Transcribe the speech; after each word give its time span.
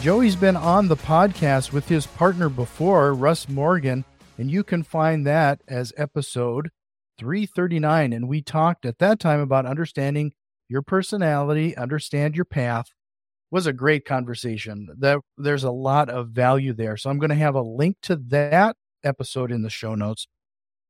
Joey's 0.00 0.34
been 0.34 0.56
on 0.56 0.88
the 0.88 0.96
podcast 0.96 1.72
with 1.74 1.86
his 1.86 2.06
partner 2.06 2.48
before, 2.48 3.12
Russ 3.12 3.50
Morgan. 3.50 4.06
And 4.38 4.50
you 4.50 4.64
can 4.64 4.82
find 4.82 5.26
that 5.26 5.60
as 5.68 5.92
episode 5.94 6.70
339. 7.18 8.14
And 8.14 8.26
we 8.26 8.40
talked 8.40 8.86
at 8.86 8.98
that 9.00 9.20
time 9.20 9.40
about 9.40 9.66
understanding 9.66 10.32
your 10.70 10.80
personality, 10.80 11.76
understand 11.76 12.34
your 12.34 12.46
path. 12.46 12.86
Was 13.50 13.66
a 13.66 13.74
great 13.74 14.06
conversation. 14.06 14.88
That 15.00 15.18
there's 15.36 15.64
a 15.64 15.70
lot 15.70 16.08
of 16.08 16.28
value 16.28 16.72
there. 16.72 16.96
So 16.96 17.10
I'm 17.10 17.18
going 17.18 17.28
to 17.28 17.36
have 17.36 17.54
a 17.54 17.60
link 17.60 17.98
to 18.04 18.16
that 18.28 18.76
episode 19.04 19.52
in 19.52 19.60
the 19.60 19.68
show 19.68 19.94
notes. 19.94 20.26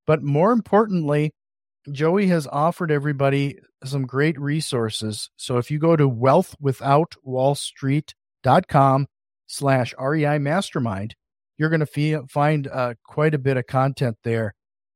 But 0.07 0.23
more 0.23 0.53
importantly, 0.53 1.33
Joey 1.91 2.29
has 2.29 2.47
offered 2.47 2.93
everybody 2.93 3.59
some 3.83 4.07
great 4.07 4.39
resources. 4.39 5.31
So 5.37 5.57
if 5.57 5.69
you 5.69 5.81
go 5.81 5.97
to 5.97 6.07
wealthwithoutwallstreet.com 8.45 9.07
slash 9.47 9.95
REI 9.99 10.39
mastermind, 10.39 11.15
you're 11.59 11.71
going 11.71 11.81
to 11.81 11.87
fee- 11.87 12.19
find 12.29 12.69
uh, 12.69 12.95
quite 13.05 13.35
a 13.35 13.39
bit 13.39 13.57
of 13.57 13.67
content 13.67 14.17
there 14.25 14.55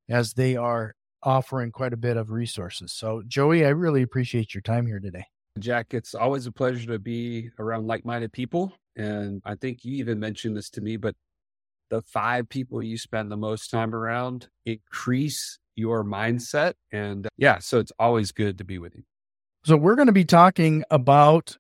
as 0.08 0.34
they 0.34 0.56
are 0.56 0.94
offering 1.22 1.72
quite 1.72 1.92
a 1.92 1.96
bit 1.96 2.16
of 2.16 2.30
resources. 2.30 2.92
So 2.92 3.22
Joey, 3.26 3.64
I 3.64 3.70
really 3.70 4.02
appreciate 4.02 4.54
your 4.54 4.62
time 4.62 4.86
here 4.86 5.00
today. 5.00 5.24
Jack, 5.58 5.94
it's 5.94 6.14
always 6.14 6.46
a 6.46 6.52
pleasure 6.52 6.86
to 6.88 6.98
be 6.98 7.50
around 7.58 7.86
like-minded 7.86 8.32
people. 8.32 8.72
And 8.96 9.40
I 9.44 9.54
think 9.54 9.84
you 9.84 9.96
even 9.96 10.20
mentioned 10.20 10.56
this 10.56 10.68
to 10.70 10.80
me, 10.80 10.96
but 10.96 11.14
the 11.90 12.02
five 12.02 12.48
people 12.48 12.82
you 12.82 12.98
spend 12.98 13.30
the 13.30 13.36
most 13.36 13.70
time 13.70 13.94
around 13.94 14.48
increase 14.66 15.58
your 15.76 16.04
mindset. 16.04 16.74
And 16.92 17.28
yeah, 17.36 17.58
so 17.58 17.78
it's 17.78 17.92
always 17.98 18.32
good 18.32 18.58
to 18.58 18.64
be 18.64 18.78
with 18.78 18.94
you. 18.94 19.04
So 19.64 19.76
we're 19.76 19.94
going 19.94 20.06
to 20.08 20.12
be 20.12 20.24
talking 20.24 20.84
about 20.90 21.56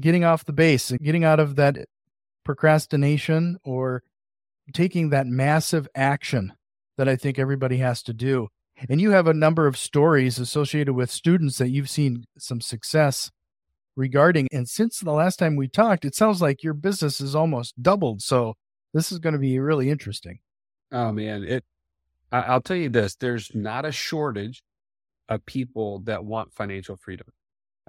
getting 0.00 0.24
off 0.24 0.44
the 0.44 0.52
base 0.52 0.92
getting 1.02 1.24
out 1.24 1.40
of 1.40 1.56
that 1.56 1.76
procrastination 2.44 3.58
or 3.64 4.02
taking 4.72 5.10
that 5.10 5.26
massive 5.26 5.88
action 5.94 6.52
that 6.96 7.08
I 7.08 7.16
think 7.16 7.38
everybody 7.38 7.78
has 7.78 8.02
to 8.04 8.12
do. 8.12 8.48
And 8.88 9.00
you 9.00 9.10
have 9.10 9.26
a 9.26 9.34
number 9.34 9.66
of 9.66 9.76
stories 9.76 10.38
associated 10.38 10.92
with 10.92 11.10
students 11.10 11.58
that 11.58 11.70
you've 11.70 11.90
seen 11.90 12.24
some 12.38 12.60
success 12.60 13.30
regarding. 13.96 14.46
And 14.52 14.68
since 14.68 15.00
the 15.00 15.12
last 15.12 15.38
time 15.38 15.56
we 15.56 15.68
talked, 15.68 16.04
it 16.04 16.14
sounds 16.14 16.40
like 16.40 16.62
your 16.62 16.74
business 16.74 17.18
has 17.18 17.34
almost 17.34 17.82
doubled. 17.82 18.22
So 18.22 18.54
this 18.94 19.10
is 19.10 19.18
going 19.18 19.32
to 19.32 19.38
be 19.38 19.58
really 19.58 19.90
interesting. 19.90 20.38
Oh 20.92 21.12
man, 21.12 21.44
it 21.44 21.64
I, 22.30 22.54
will 22.54 22.60
tell 22.60 22.76
you 22.76 22.88
this: 22.88 23.14
there's 23.16 23.54
not 23.54 23.84
a 23.84 23.92
shortage 23.92 24.62
of 25.28 25.44
people 25.44 26.00
that 26.00 26.24
want 26.24 26.54
financial 26.54 26.96
freedom. 26.96 27.26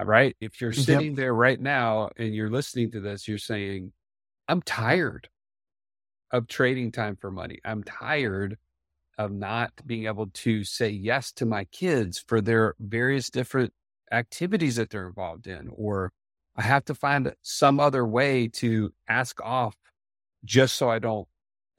Right? 0.04 0.36
If 0.40 0.60
you're 0.60 0.72
sitting 0.72 1.08
yep. 1.08 1.16
there 1.16 1.34
right 1.34 1.60
now 1.60 2.10
and 2.16 2.34
you're 2.34 2.50
listening 2.50 2.90
to 2.92 3.00
this, 3.00 3.28
you're 3.28 3.38
saying, 3.38 3.92
"I'm 4.48 4.62
tired 4.62 5.28
of 6.30 6.46
trading 6.46 6.92
time 6.92 7.16
for 7.16 7.30
money. 7.30 7.58
I'm 7.64 7.82
tired 7.82 8.56
of 9.18 9.32
not 9.32 9.72
being 9.86 10.06
able 10.06 10.28
to 10.28 10.64
say 10.64 10.88
yes 10.88 11.32
to 11.32 11.44
my 11.44 11.64
kids 11.64 12.22
for 12.26 12.40
their 12.40 12.74
various 12.78 13.28
different 13.30 13.72
activities 14.12 14.76
that 14.76 14.90
they're 14.90 15.06
involved 15.06 15.46
in, 15.46 15.68
or 15.72 16.12
I 16.56 16.62
have 16.62 16.84
to 16.86 16.94
find 16.94 17.34
some 17.42 17.80
other 17.80 18.06
way 18.06 18.48
to 18.54 18.92
ask 19.08 19.40
off 19.42 19.76
just 20.44 20.76
so 20.76 20.90
I 20.90 20.98
don't 20.98 21.28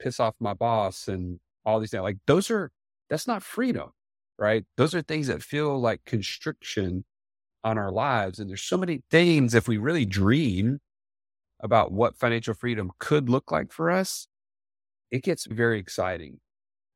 piss 0.00 0.20
off 0.20 0.34
my 0.40 0.54
boss 0.54 1.08
and 1.08 1.40
all 1.64 1.80
these 1.80 1.90
things. 1.90 2.02
Like 2.02 2.18
those 2.26 2.50
are, 2.50 2.70
that's 3.10 3.26
not 3.26 3.42
freedom, 3.42 3.90
right? 4.38 4.64
Those 4.76 4.94
are 4.94 5.02
things 5.02 5.26
that 5.26 5.42
feel 5.42 5.80
like 5.80 6.04
constriction 6.04 7.04
on 7.64 7.78
our 7.78 7.90
lives. 7.90 8.38
And 8.38 8.48
there's 8.48 8.62
so 8.62 8.76
many 8.76 9.02
things, 9.10 9.54
if 9.54 9.68
we 9.68 9.78
really 9.78 10.04
dream 10.04 10.80
about 11.60 11.92
what 11.92 12.18
financial 12.18 12.54
freedom 12.54 12.90
could 12.98 13.28
look 13.28 13.52
like 13.52 13.72
for 13.72 13.90
us, 13.90 14.26
it 15.10 15.22
gets 15.22 15.46
very 15.46 15.78
exciting. 15.78 16.40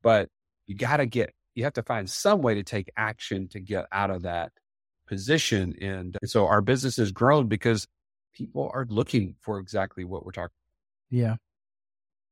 But 0.01 0.29
you 0.65 0.75
got 0.75 0.97
to 0.97 1.05
get, 1.05 1.33
you 1.55 1.63
have 1.63 1.73
to 1.73 1.83
find 1.83 2.09
some 2.09 2.41
way 2.41 2.55
to 2.55 2.63
take 2.63 2.89
action 2.97 3.47
to 3.49 3.59
get 3.59 3.85
out 3.91 4.09
of 4.09 4.23
that 4.23 4.51
position. 5.07 5.75
And 5.81 6.17
so 6.25 6.47
our 6.47 6.61
business 6.61 6.97
has 6.97 7.11
grown 7.11 7.47
because 7.47 7.87
people 8.33 8.69
are 8.73 8.85
looking 8.89 9.35
for 9.41 9.59
exactly 9.59 10.03
what 10.03 10.25
we're 10.25 10.31
talking. 10.31 10.51
Yeah 11.09 11.35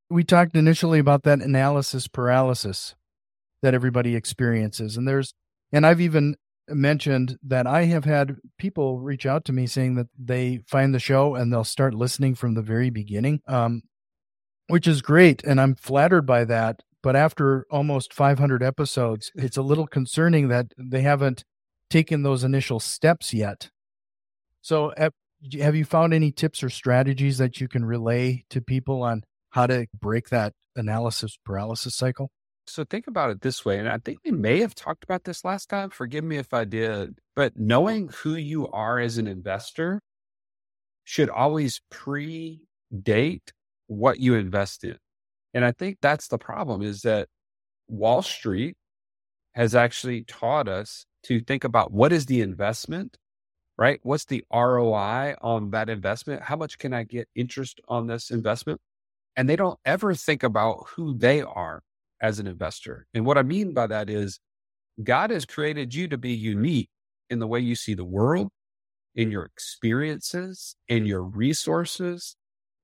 we 0.10 0.24
talked 0.24 0.56
initially 0.56 1.00
about 1.00 1.24
that 1.24 1.42
analysis 1.42 2.08
paralysis 2.08 2.96
that 3.62 3.74
everybody 3.74 4.16
experiences. 4.16 4.98
And 4.98 5.08
there's, 5.08 5.34
and 5.72 5.86
I've 5.86 6.02
even 6.02 6.36
mentioned 6.70 7.38
that 7.44 7.68
I 7.68 7.86
have 7.86 8.06
had 8.06 8.38
people 8.58 9.00
reach 9.00 9.26
out 9.26 9.46
to 9.46 9.54
me 9.54 9.68
saying 9.68 9.96
that 9.96 10.08
they 10.18 10.62
find 10.68 10.94
the 10.94 11.00
show 11.00 11.36
and 11.36 11.52
they'll 11.52 11.64
start 11.64 11.94
listening 11.94 12.36
from 12.36 12.54
the 12.54 12.62
very 12.62 12.90
beginning, 12.90 13.42
um, 13.48 13.84
which 14.68 14.88
is 14.88 15.02
great. 15.02 15.44
And 15.44 15.60
I'm 15.62 15.76
flattered 15.76 16.26
by 16.26 16.46
that. 16.46 16.82
But 17.04 17.16
after 17.16 17.68
almost 17.70 18.14
500 18.14 18.64
episodes, 18.64 19.32
it's 19.36 19.58
a 19.58 19.62
little 19.62 19.86
concerning 19.86 20.48
that 20.48 20.68
they 20.76 21.02
haven't 21.02 21.44
taken 21.90 22.24
those 22.24 22.44
initial 22.44 22.80
steps 22.80 23.32
yet. 23.32 23.70
So, 24.62 24.92
have 24.98 25.76
you 25.76 25.86
found 25.86 26.16
any 26.16 26.32
tips 26.32 26.64
or 26.64 26.70
strategies 26.70 27.38
that 27.38 27.62
you 27.62 27.68
can 27.68 27.86
relay 27.86 28.46
to 28.50 28.60
people 28.60 29.04
on 29.04 29.24
how 29.52 29.68
to 29.68 29.86
break 29.94 30.30
that 30.30 30.54
analysis 30.76 31.38
paralysis 31.46 31.94
cycle? 31.94 32.32
So 32.68 32.84
think 32.84 33.08
about 33.08 33.30
it 33.30 33.42
this 33.42 33.64
way, 33.64 33.78
and 33.80 33.88
I 33.88 34.00
think 34.00 34.20
we 34.26 34.32
may 34.32 34.60
have 34.62 34.74
talked 34.76 35.04
about 35.04 35.24
this 35.24 35.46
last 35.46 35.70
time. 35.70 35.90
Forgive 35.92 36.24
me 36.24 36.38
if 36.38 36.54
I 36.54 36.66
did, 36.66 37.20
but 37.36 37.58
knowing 37.58 38.10
who 38.10 38.36
you 38.36 38.68
are 38.70 39.00
as 39.00 39.18
an 39.18 39.28
investor 39.28 40.02
should 41.04 41.30
always 41.30 41.82
predate 41.92 43.52
what 43.88 44.20
you 44.20 44.34
invest 44.36 44.84
in. 44.84 44.98
And 45.54 45.64
I 45.64 45.72
think 45.72 46.00
that's 46.02 46.28
the 46.28 46.40
problem 46.40 46.82
is 46.82 47.02
that 47.04 47.28
Wall 47.88 48.24
Street 48.24 48.76
has 49.54 49.76
actually 49.76 50.24
taught 50.24 50.68
us 50.68 51.06
to 51.24 51.40
think 51.42 51.64
about 51.64 51.92
what 51.92 52.12
is 52.12 52.26
the 52.26 52.42
investment, 52.42 53.18
right? 53.78 54.00
What's 54.04 54.26
the 54.26 54.44
ROI 54.52 55.36
on 55.42 55.70
that 55.72 55.90
investment? 55.90 56.42
How 56.42 56.56
much 56.56 56.80
can 56.80 56.94
I 56.94 57.04
get 57.04 57.30
interest 57.36 57.80
on 57.88 58.08
this 58.08 58.32
investment? 58.32 58.82
and 59.36 59.50
they 59.50 59.56
don't 59.56 59.80
ever 59.86 60.14
think 60.16 60.44
about 60.44 60.86
who 60.96 61.18
they 61.18 61.42
are 61.42 61.82
as 62.22 62.40
an 62.40 62.48
investor. 62.48 63.08
And 63.14 63.26
what 63.26 63.38
I 63.38 63.44
mean 63.44 63.74
by 63.74 63.88
that 63.88 64.10
is 64.10 64.40
God 65.04 65.30
has 65.30 65.46
created 65.46 65.94
you 65.94 66.08
to 66.08 66.18
be 66.18 66.32
unique 66.32 66.90
in 67.30 67.40
the 67.40 67.48
way 67.48 67.60
you 67.60 67.76
see 67.76 67.94
the 67.94 68.06
world, 68.06 68.50
in 69.16 69.32
your 69.32 69.44
experiences, 69.44 70.76
in 70.88 71.06
your 71.06 71.24
resources, 71.24 72.36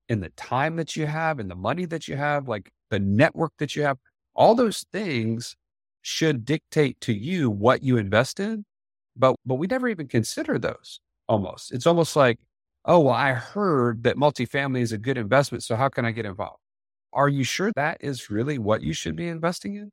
in 0.09 0.19
the 0.19 0.30
time 0.31 0.75
that 0.75 0.96
you 0.96 1.06
have, 1.06 1.40
in 1.40 1.47
the 1.47 1.56
money 1.56 1.86
that 1.86 2.08
you 2.08 2.18
have, 2.18 2.47
like 2.47 2.69
the 2.90 3.00
network 3.00 3.53
that 3.59 3.75
you 3.75 3.84
have. 3.84 3.97
All 4.36 4.56
those 4.56 4.86
things 4.92 5.56
should 6.02 6.46
dictate 6.46 7.00
to 7.02 7.13
you 7.13 7.50
what 7.50 7.84
you 7.84 7.98
invest 7.98 8.40
in, 8.40 8.66
but 9.16 9.36
but 9.46 9.56
we 9.56 9.68
never 9.68 9.88
even 9.88 10.08
consider 10.08 10.58
those 10.58 11.00
almost. 11.28 11.72
It's 11.72 11.88
almost 11.88 12.16
like 12.16 12.40
oh, 12.86 13.00
well, 13.00 13.13
I 13.13 13.34
heard 13.34 14.03
that 14.03 14.16
multifamily 14.18 14.81
is 14.81 14.92
a 14.92 14.98
good 14.98 15.18
investment. 15.18 15.63
So 15.63 15.75
how 15.75 15.89
can 15.89 16.06
I 16.06 16.12
get 16.12 16.25
involved? 16.25 16.61
Are 17.13 17.30
you 17.30 17.44
sure 17.44 17.72
that 17.75 17.98
is 18.02 18.30
really 18.30 18.58
what 18.58 18.81
you 18.81 18.94
should 18.94 19.16
be 19.16 19.28
investing 19.28 19.75
in? 19.75 19.92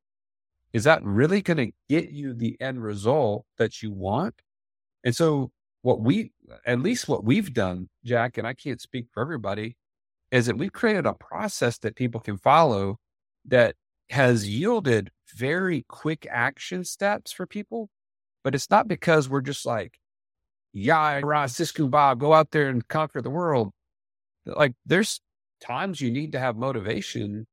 Is 0.72 0.84
that 0.84 1.02
really 1.02 1.42
going 1.42 1.56
to 1.56 1.72
get 1.88 2.10
you 2.10 2.34
the 2.34 2.56
end 2.60 2.82
result 2.82 3.44
that 3.56 3.82
you 3.82 3.90
want? 3.90 4.34
And 5.04 5.14
so, 5.16 5.50
what 5.82 6.00
we, 6.00 6.32
at 6.66 6.80
least 6.80 7.08
what 7.08 7.24
we've 7.24 7.52
done, 7.54 7.88
Jack, 8.04 8.36
and 8.36 8.46
I 8.46 8.54
can't 8.54 8.80
speak 8.80 9.06
for 9.12 9.20
everybody, 9.20 9.76
is 10.30 10.46
that 10.46 10.58
we've 10.58 10.72
created 10.72 11.06
a 11.06 11.14
process 11.14 11.78
that 11.78 11.96
people 11.96 12.20
can 12.20 12.36
follow 12.36 12.98
that 13.46 13.76
has 14.10 14.48
yielded 14.48 15.10
very 15.34 15.84
quick 15.88 16.26
action 16.30 16.84
steps 16.84 17.32
for 17.32 17.46
people. 17.46 17.88
But 18.44 18.54
it's 18.54 18.70
not 18.70 18.88
because 18.88 19.28
we're 19.28 19.40
just 19.40 19.64
like, 19.64 19.98
yeah, 20.72 21.20
Ra 21.22 21.46
Bob, 21.78 22.20
go 22.20 22.32
out 22.32 22.50
there 22.50 22.68
and 22.68 22.86
conquer 22.86 23.22
the 23.22 23.30
world. 23.30 23.72
Like 24.46 24.74
there's 24.86 25.20
times 25.60 26.00
you 26.00 26.10
need 26.10 26.32
to 26.32 26.38
have 26.38 26.56
motivation 26.56 27.46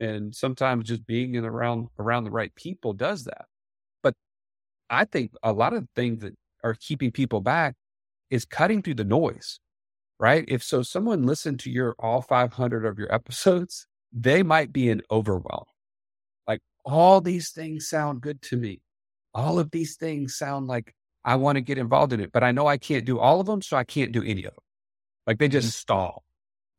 and 0.00 0.34
sometimes 0.34 0.88
just 0.88 1.06
being 1.06 1.34
in 1.34 1.44
around 1.44 1.88
around 1.98 2.24
the 2.24 2.30
right 2.30 2.54
people 2.54 2.92
does 2.92 3.24
that. 3.24 3.46
But 4.02 4.14
I 4.90 5.04
think 5.04 5.32
a 5.42 5.52
lot 5.52 5.74
of 5.74 5.86
things 5.96 6.22
that 6.22 6.34
are 6.62 6.74
keeping 6.74 7.10
people 7.12 7.40
back 7.40 7.74
is 8.30 8.44
cutting 8.44 8.82
through 8.82 8.94
the 8.94 9.04
noise. 9.04 9.60
right? 10.18 10.44
If 10.48 10.62
so, 10.62 10.82
someone 10.82 11.24
listened 11.24 11.60
to 11.60 11.70
your 11.70 11.94
all 11.98 12.22
500 12.22 12.84
of 12.86 12.98
your 12.98 13.12
episodes, 13.14 13.86
they 14.12 14.42
might 14.42 14.72
be 14.72 14.88
in 14.88 15.02
overwhelm. 15.10 15.64
Like 16.46 16.60
all 16.84 17.20
these 17.20 17.50
things 17.52 17.88
sound 17.88 18.20
good 18.20 18.40
to 18.42 18.56
me. 18.56 18.80
All 19.34 19.58
of 19.58 19.70
these 19.70 19.96
things 19.96 20.36
sound 20.36 20.68
like 20.68 20.94
I 21.24 21.36
want 21.36 21.56
to 21.56 21.62
get 21.62 21.78
involved 21.78 22.12
in 22.12 22.20
it, 22.20 22.32
but 22.32 22.44
I 22.44 22.52
know 22.52 22.66
I 22.66 22.78
can't 22.78 23.04
do 23.04 23.18
all 23.18 23.40
of 23.40 23.46
them. 23.46 23.62
So 23.62 23.76
I 23.76 23.84
can't 23.84 24.12
do 24.12 24.22
any 24.22 24.44
of 24.44 24.54
them. 24.54 24.64
Like 25.26 25.38
they 25.38 25.48
just 25.48 25.68
mm-hmm. 25.68 25.72
stall. 25.72 26.24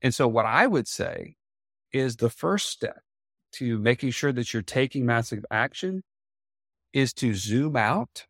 And 0.01 0.13
so 0.13 0.27
what 0.27 0.45
I 0.45 0.67
would 0.67 0.87
say 0.87 1.35
is 1.91 2.15
the 2.17 2.29
first 2.29 2.69
step 2.69 2.99
to 3.53 3.79
making 3.79 4.11
sure 4.11 4.33
that 4.33 4.53
you're 4.53 4.61
taking 4.61 5.05
massive 5.05 5.45
action 5.49 6.03
is 6.93 7.13
to 7.13 7.33
zoom 7.33 7.75
out 7.75 8.25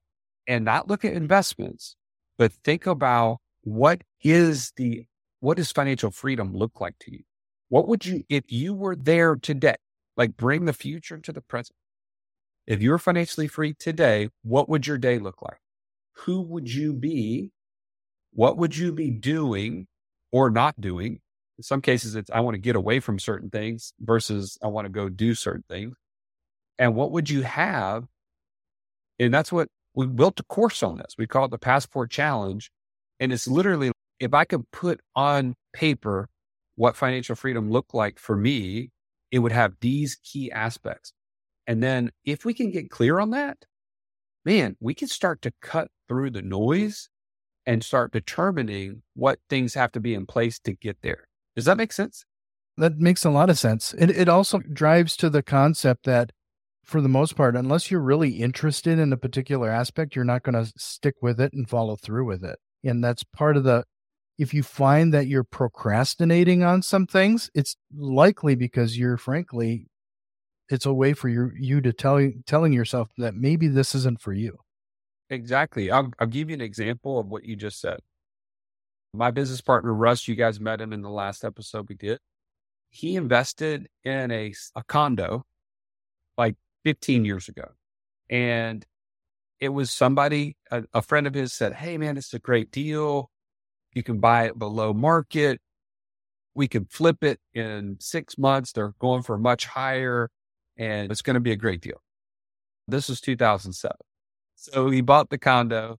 and 0.48 0.64
not 0.66 0.88
look 0.88 1.04
at 1.04 1.14
investments, 1.14 1.96
but 2.38 2.54
think 2.64 2.86
about 2.86 3.40
what 3.64 4.02
is 4.24 4.72
the, 4.78 5.06
what 5.40 5.58
does 5.58 5.72
financial 5.72 6.12
freedom 6.12 6.54
look 6.54 6.80
like 6.80 6.98
to 7.00 7.12
you? 7.12 7.24
What 7.70 7.88
would 7.88 8.06
you, 8.06 8.24
if 8.30 8.52
you 8.52 8.74
were 8.74 8.96
there 8.96 9.36
today, 9.36 9.76
like 10.16 10.38
bring 10.38 10.66
the 10.66 10.74
future 10.74 11.18
to 11.18 11.32
the 11.32 11.42
present? 11.42 11.76
If 12.68 12.82
you 12.82 12.92
were 12.92 13.00
financially 13.00 13.48
free 13.48 13.74
today, 13.74 14.30
what 14.44 14.70
would 14.70 14.88
your 14.88 14.98
day 14.98 15.20
look 15.20 15.42
like? 15.42 15.60
Who 16.26 16.42
would 16.42 16.72
you 16.72 16.94
be? 16.94 17.52
What 18.34 18.58
would 18.58 18.76
you 18.78 18.92
be 18.92 19.12
doing 19.12 19.88
or 20.32 20.50
not 20.50 20.80
doing? 20.80 21.20
In 21.57 21.63
some 21.63 21.81
cases, 21.81 22.16
it's 22.16 22.30
I 22.30 22.42
want 22.42 22.56
to 22.56 22.60
get 22.62 22.75
away 22.75 23.00
from 23.00 23.19
certain 23.19 23.50
things 23.50 23.94
versus 24.00 24.57
I 24.63 24.68
want 24.68 24.86
to 24.86 24.90
go 24.90 25.10
do 25.10 25.36
certain 25.36 25.63
things. 25.69 25.96
And 26.78 26.96
what 26.96 27.12
would 27.12 27.30
you 27.30 27.44
have? 27.44 28.06
And 29.19 29.34
that's 29.34 29.52
what 29.52 29.69
we 29.94 30.07
built 30.07 30.40
a 30.40 30.44
course 30.44 30.84
on 30.84 30.98
this. 30.98 31.16
We 31.18 31.28
call 31.28 31.46
it 31.46 31.52
the 31.52 31.57
Passport 31.57 32.12
Challenge. 32.12 32.69
And 33.19 33.31
it's 33.31 33.48
literally 33.48 33.92
if 34.19 34.34
I 34.34 34.46
could 34.46 34.69
put 34.72 35.00
on 35.16 35.56
paper 35.74 36.28
what 36.75 36.98
financial 36.98 37.36
freedom 37.36 37.69
looked 37.72 37.94
like 37.94 38.19
for 38.19 38.36
me, 38.36 38.90
it 39.31 39.40
would 39.40 39.54
have 39.54 39.74
these 39.80 40.18
key 40.24 40.51
aspects. 40.51 41.13
And 41.68 41.81
then 41.81 42.12
if 42.25 42.46
we 42.46 42.54
can 42.54 42.72
get 42.72 42.90
clear 42.90 43.19
on 43.19 43.31
that, 43.31 43.58
man, 44.44 44.75
we 44.80 44.94
can 44.94 45.08
start 45.08 45.42
to 45.44 45.51
cut 45.62 45.88
through 46.08 46.31
the 46.31 46.42
noise 46.42 47.10
and 47.66 47.84
start 47.84 48.12
determining 48.12 49.01
what 49.16 49.40
things 49.50 49.74
have 49.74 49.92
to 49.94 50.00
be 50.00 50.13
in 50.13 50.25
place 50.25 50.60
to 50.60 50.74
get 50.74 50.98
there. 51.01 51.25
Does 51.56 51.66
that 51.66 51.78
make 51.78 51.94
sense? 51.94 52.25
That 52.78 52.98
makes 52.98 53.24
a 53.24 53.30
lot 53.30 53.50
of 53.50 53.57
sense. 53.57 53.94
It, 53.98 54.10
it 54.10 54.30
also 54.30 54.60
drives 54.60 55.16
to 55.18 55.30
the 55.30 55.42
concept 55.44 56.06
that, 56.06 56.31
for 56.84 57.02
the 57.02 57.10
most 57.10 57.36
part, 57.36 57.56
unless 57.56 57.90
you're 57.90 58.02
really 58.02 58.42
interested 58.42 59.00
in 59.00 59.13
a 59.13 59.18
particular 59.18 59.69
aspect, 59.69 60.16
you're 60.16 60.25
not 60.25 60.44
going 60.44 60.62
to 60.62 60.72
stick 60.78 61.16
with 61.22 61.40
it 61.40 61.54
and 61.54 61.69
follow 61.69 61.96
through 61.96 62.25
with 62.25 62.44
it. 62.44 62.60
And 62.84 63.04
that's 63.04 63.24
part 63.24 63.57
of 63.57 63.63
the 63.63 63.86
if 64.38 64.54
you 64.54 64.63
find 64.63 65.13
that 65.13 65.28
you're 65.28 65.46
procrastinating 65.46 66.63
on 66.63 66.81
some 66.81 67.07
things, 67.07 67.50
it's 67.56 67.78
likely 67.96 68.56
because 68.56 68.98
you're 68.98 69.18
frankly, 69.18 69.88
it's 70.69 70.86
a 70.86 70.94
way 70.94 71.13
for 71.13 71.30
you 71.30 71.51
you 71.58 71.81
to 71.81 71.94
tell 71.94 72.31
telling 72.46 72.74
yourself 72.74 73.10
that 73.18 73.36
maybe 73.36 73.68
this 73.68 73.96
isn't 73.96 74.22
for 74.22 74.34
you. 74.34 74.58
Exactly. 75.30 75.90
I'll 75.90 76.12
I'll 76.19 76.28
give 76.28 76.50
you 76.50 76.56
an 76.56 76.62
example 76.62 77.19
of 77.19 77.28
what 77.28 77.46
you 77.46 77.56
just 77.56 77.80
said. 77.80 78.00
My 79.18 79.32
business 79.32 79.62
partner 79.62 79.94
Russ, 79.94 80.28
you 80.28 80.36
guys 80.36 80.60
met 80.60 80.82
him 80.82 80.94
in 80.94 81.02
the 81.02 81.10
last 81.10 81.44
episode 81.44 81.90
we 81.90 81.96
did. 81.96 82.20
He 82.90 83.16
invested 83.16 83.88
in 84.04 84.32
a 84.32 84.54
a 84.76 84.84
condo 84.84 85.46
like 86.38 86.56
15 86.84 87.26
years 87.26 87.50
ago, 87.50 87.70
and 88.30 88.86
it 89.60 89.70
was 89.70 89.92
somebody 89.92 90.58
a, 90.72 90.84
a 90.94 91.02
friend 91.02 91.28
of 91.28 91.34
his 91.34 91.54
said, 91.54 91.74
"Hey 91.74 91.98
man, 91.98 92.18
it's 92.18 92.34
a 92.34 92.40
great 92.40 92.72
deal 92.72 93.32
you 93.96 94.04
can 94.04 94.20
buy 94.20 94.44
it 94.44 94.60
below 94.60 94.94
market. 94.94 95.60
We 96.54 96.68
can 96.68 96.86
flip 96.86 97.24
it 97.24 97.40
in 97.54 97.98
six 98.00 98.38
months. 98.38 98.74
They're 98.74 98.94
going 99.00 99.24
for 99.24 99.38
much 99.38 99.66
higher 99.66 100.30
and 100.78 101.12
it's 101.12 101.22
going 101.22 101.36
to 101.36 101.40
be 101.40 101.54
a 101.54 101.56
great 101.56 101.82
deal. 101.82 102.02
This 102.88 103.10
was 103.10 103.22
2007. 103.22 103.96
So 104.56 104.90
he 104.90 105.02
bought 105.02 105.30
the 105.30 105.38
condo. 105.38 105.98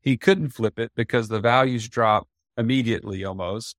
He 0.00 0.16
couldn't 0.16 0.50
flip 0.50 0.78
it 0.78 0.90
because 0.96 1.28
the 1.28 1.40
values 1.40 1.88
dropped 1.88 2.28
immediately 2.56 3.24
almost. 3.24 3.76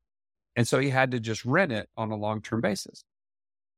And 0.56 0.68
so 0.68 0.80
he 0.80 0.90
had 0.90 1.12
to 1.12 1.20
just 1.20 1.46
rent 1.46 1.72
it 1.72 1.90
on 1.98 2.12
a 2.12 2.16
long 2.16 2.42
term 2.42 2.62
basis. 2.62 3.04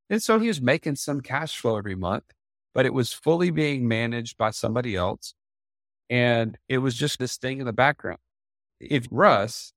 And 0.09 0.21
so 0.21 0.39
he 0.39 0.47
was 0.47 0.61
making 0.61 0.95
some 0.95 1.21
cash 1.21 1.57
flow 1.57 1.77
every 1.77 1.95
month, 1.95 2.25
but 2.73 2.85
it 2.85 2.94
was 2.94 3.11
fully 3.11 3.51
being 3.51 3.88
managed 3.88 4.38
by 4.38 4.51
somebody 4.51 4.95
else. 4.95 5.33
And 6.09 6.57
it 6.69 6.77
was 6.77 6.95
just 6.95 7.19
this 7.19 7.38
thing 7.38 7.59
in 7.59 7.65
the 7.65 7.73
background. 7.73 8.19
If 8.79 9.07
Russ 9.11 9.73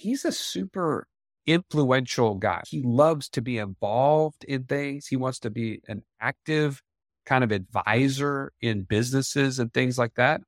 he's 0.00 0.24
a 0.24 0.32
super 0.32 1.06
influential 1.46 2.34
guy. 2.36 2.62
He 2.66 2.82
loves 2.82 3.28
to 3.30 3.42
be 3.42 3.58
involved 3.58 4.44
in 4.44 4.64
things. 4.64 5.06
He 5.06 5.16
wants 5.16 5.38
to 5.40 5.50
be 5.50 5.80
an 5.88 6.02
active 6.20 6.82
kind 7.26 7.44
of 7.44 7.52
advisor 7.52 8.52
in 8.60 8.82
businesses 8.82 9.58
and 9.58 9.72
things 9.72 9.98
like 9.98 10.14
that. 10.14 10.40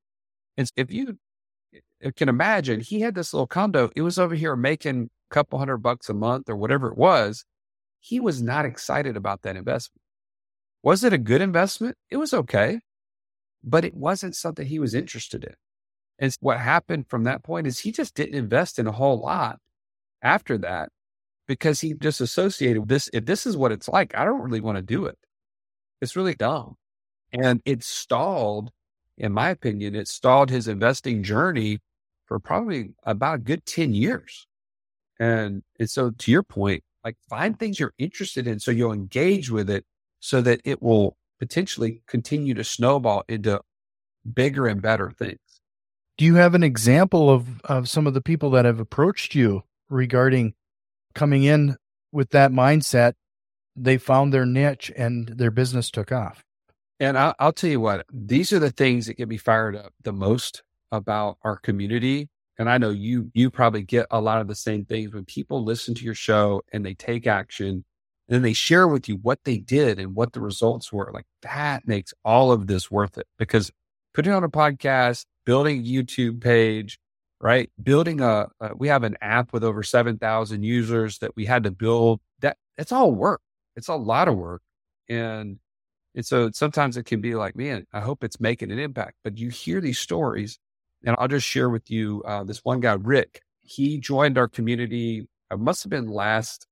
And 0.56 0.70
if 0.76 0.92
you 0.92 1.18
can 2.16 2.28
imagine, 2.28 2.80
he 2.80 3.00
had 3.00 3.14
this 3.14 3.32
little 3.32 3.46
condo. 3.46 3.90
It 3.94 4.02
was 4.02 4.18
over 4.18 4.34
here 4.34 4.56
making 4.56 5.10
a 5.30 5.34
couple 5.34 5.58
hundred 5.58 5.78
bucks 5.78 6.08
a 6.08 6.14
month 6.14 6.48
or 6.48 6.56
whatever 6.56 6.88
it 6.88 6.98
was. 6.98 7.44
He 8.00 8.20
was 8.20 8.42
not 8.42 8.64
excited 8.64 9.16
about 9.16 9.42
that 9.42 9.56
investment. 9.56 10.02
Was 10.82 11.04
it 11.04 11.12
a 11.12 11.18
good 11.18 11.40
investment? 11.40 11.96
It 12.10 12.16
was 12.16 12.34
okay, 12.34 12.80
but 13.62 13.84
it 13.84 13.94
wasn't 13.94 14.34
something 14.34 14.66
he 14.66 14.80
was 14.80 14.94
interested 14.94 15.44
in. 15.44 15.54
And 16.18 16.36
what 16.40 16.58
happened 16.58 17.06
from 17.08 17.24
that 17.24 17.42
point 17.42 17.66
is 17.66 17.78
he 17.78 17.92
just 17.92 18.14
didn't 18.14 18.34
invest 18.34 18.78
in 18.78 18.86
a 18.86 18.92
whole 18.92 19.20
lot 19.20 19.58
after 20.22 20.58
that 20.58 20.88
because 21.46 21.80
he 21.80 21.94
just 21.94 22.20
associated 22.20 22.88
this. 22.88 23.08
If 23.12 23.26
this 23.26 23.46
is 23.46 23.56
what 23.56 23.72
it's 23.72 23.88
like, 23.88 24.16
I 24.16 24.24
don't 24.24 24.42
really 24.42 24.60
want 24.60 24.76
to 24.76 24.82
do 24.82 25.06
it. 25.06 25.18
It's 26.00 26.16
really 26.16 26.34
dumb. 26.34 26.76
And 27.32 27.60
it 27.64 27.82
stalled, 27.82 28.70
in 29.22 29.32
my 29.32 29.48
opinion, 29.50 29.94
it 29.94 30.08
stalled 30.08 30.50
his 30.50 30.66
investing 30.68 31.22
journey 31.22 31.78
for 32.26 32.40
probably 32.40 32.90
about 33.04 33.36
a 33.36 33.42
good 33.42 33.64
10 33.64 33.94
years. 33.94 34.46
And, 35.18 35.62
and 35.78 35.88
so 35.88 36.10
to 36.10 36.30
your 36.30 36.42
point, 36.42 36.82
like 37.04 37.16
find 37.30 37.58
things 37.58 37.78
you're 37.78 37.94
interested 37.98 38.46
in 38.46 38.58
so 38.58 38.72
you'll 38.72 38.92
engage 38.92 39.48
with 39.48 39.70
it 39.70 39.84
so 40.18 40.40
that 40.42 40.60
it 40.64 40.82
will 40.82 41.16
potentially 41.38 42.02
continue 42.06 42.52
to 42.54 42.64
snowball 42.64 43.22
into 43.28 43.60
bigger 44.34 44.66
and 44.66 44.82
better 44.82 45.12
things. 45.12 45.38
Do 46.18 46.24
you 46.24 46.34
have 46.34 46.54
an 46.54 46.64
example 46.64 47.30
of, 47.30 47.60
of 47.62 47.88
some 47.88 48.06
of 48.06 48.14
the 48.14 48.20
people 48.20 48.50
that 48.50 48.64
have 48.64 48.80
approached 48.80 49.34
you 49.34 49.62
regarding 49.88 50.54
coming 51.14 51.44
in 51.44 51.76
with 52.10 52.30
that 52.30 52.50
mindset? 52.50 53.14
They 53.76 53.98
found 53.98 54.32
their 54.32 54.46
niche 54.46 54.90
and 54.96 55.28
their 55.28 55.50
business 55.50 55.90
took 55.90 56.10
off. 56.10 56.44
And 57.02 57.18
I'll, 57.18 57.34
I'll 57.40 57.52
tell 57.52 57.68
you 57.68 57.80
what, 57.80 58.06
these 58.12 58.52
are 58.52 58.60
the 58.60 58.70
things 58.70 59.06
that 59.06 59.16
get 59.16 59.26
me 59.26 59.36
fired 59.36 59.74
up 59.74 59.92
the 60.04 60.12
most 60.12 60.62
about 60.92 61.36
our 61.42 61.56
community. 61.56 62.28
And 62.60 62.70
I 62.70 62.78
know 62.78 62.90
you, 62.90 63.28
you 63.34 63.50
probably 63.50 63.82
get 63.82 64.06
a 64.12 64.20
lot 64.20 64.40
of 64.40 64.46
the 64.46 64.54
same 64.54 64.84
things 64.84 65.12
when 65.12 65.24
people 65.24 65.64
listen 65.64 65.96
to 65.96 66.04
your 66.04 66.14
show 66.14 66.62
and 66.72 66.86
they 66.86 66.94
take 66.94 67.26
action 67.26 67.66
and 67.66 67.84
then 68.28 68.42
they 68.42 68.52
share 68.52 68.86
with 68.86 69.08
you 69.08 69.16
what 69.16 69.40
they 69.42 69.58
did 69.58 69.98
and 69.98 70.14
what 70.14 70.32
the 70.32 70.40
results 70.40 70.92
were. 70.92 71.10
Like 71.12 71.24
that 71.42 71.88
makes 71.88 72.14
all 72.24 72.52
of 72.52 72.68
this 72.68 72.88
worth 72.88 73.18
it 73.18 73.26
because 73.36 73.72
putting 74.14 74.32
on 74.32 74.44
a 74.44 74.48
podcast, 74.48 75.26
building 75.44 75.80
a 75.80 75.82
YouTube 75.82 76.40
page, 76.40 77.00
right? 77.40 77.68
Building 77.82 78.20
a, 78.20 78.46
a 78.60 78.76
we 78.76 78.86
have 78.86 79.02
an 79.02 79.16
app 79.20 79.52
with 79.52 79.64
over 79.64 79.82
7,000 79.82 80.62
users 80.62 81.18
that 81.18 81.34
we 81.34 81.46
had 81.46 81.64
to 81.64 81.72
build. 81.72 82.20
That 82.38 82.58
it's 82.78 82.92
all 82.92 83.10
work. 83.10 83.40
It's 83.74 83.88
a 83.88 83.96
lot 83.96 84.28
of 84.28 84.36
work. 84.36 84.62
And 85.08 85.58
and 86.14 86.24
so 86.24 86.50
sometimes 86.52 86.96
it 86.96 87.04
can 87.04 87.20
be 87.20 87.34
like, 87.34 87.56
man, 87.56 87.86
I 87.92 88.00
hope 88.00 88.22
it's 88.22 88.40
making 88.40 88.70
an 88.70 88.78
impact. 88.78 89.16
But 89.24 89.38
you 89.38 89.48
hear 89.48 89.80
these 89.80 89.98
stories, 89.98 90.58
and 91.04 91.16
I'll 91.18 91.28
just 91.28 91.46
share 91.46 91.70
with 91.70 91.90
you 91.90 92.22
uh, 92.26 92.44
this 92.44 92.60
one 92.64 92.80
guy, 92.80 92.94
Rick. 92.94 93.42
He 93.60 93.98
joined 93.98 94.38
our 94.38 94.48
community. 94.48 95.26
It 95.50 95.58
must 95.58 95.82
have 95.84 95.90
been 95.90 96.08
last 96.08 96.66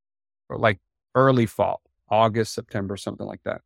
or 0.49 0.59
like 0.59 0.78
early 1.14 1.47
fall, 1.47 1.80
August, 2.09 2.54
September, 2.54 2.97
something 2.97 3.26
like 3.26 3.42
that. 3.44 3.62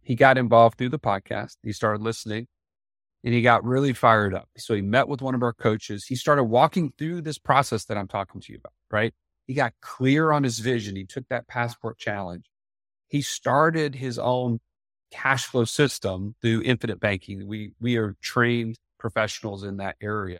He 0.00 0.16
got 0.16 0.38
involved 0.38 0.78
through 0.78 0.88
the 0.88 0.98
podcast. 0.98 1.56
He 1.62 1.72
started 1.72 2.02
listening 2.02 2.48
and 3.24 3.32
he 3.32 3.42
got 3.42 3.64
really 3.64 3.92
fired 3.92 4.34
up. 4.34 4.48
So 4.56 4.74
he 4.74 4.82
met 4.82 5.06
with 5.06 5.22
one 5.22 5.34
of 5.34 5.42
our 5.42 5.52
coaches. 5.52 6.06
He 6.06 6.16
started 6.16 6.44
walking 6.44 6.92
through 6.98 7.22
this 7.22 7.38
process 7.38 7.84
that 7.84 7.96
I'm 7.96 8.08
talking 8.08 8.40
to 8.40 8.52
you 8.52 8.58
about, 8.58 8.72
right? 8.90 9.14
He 9.46 9.54
got 9.54 9.74
clear 9.80 10.32
on 10.32 10.42
his 10.42 10.58
vision. 10.58 10.96
He 10.96 11.04
took 11.04 11.28
that 11.28 11.46
passport 11.46 11.98
challenge. 11.98 12.46
He 13.08 13.22
started 13.22 13.94
his 13.94 14.18
own 14.18 14.60
cash 15.12 15.46
flow 15.46 15.64
system 15.64 16.34
through 16.42 16.62
infinite 16.62 16.98
banking. 16.98 17.46
We, 17.46 17.72
we 17.80 17.96
are 17.96 18.16
trained 18.20 18.76
professionals 18.98 19.62
in 19.62 19.76
that 19.76 19.96
area. 20.00 20.38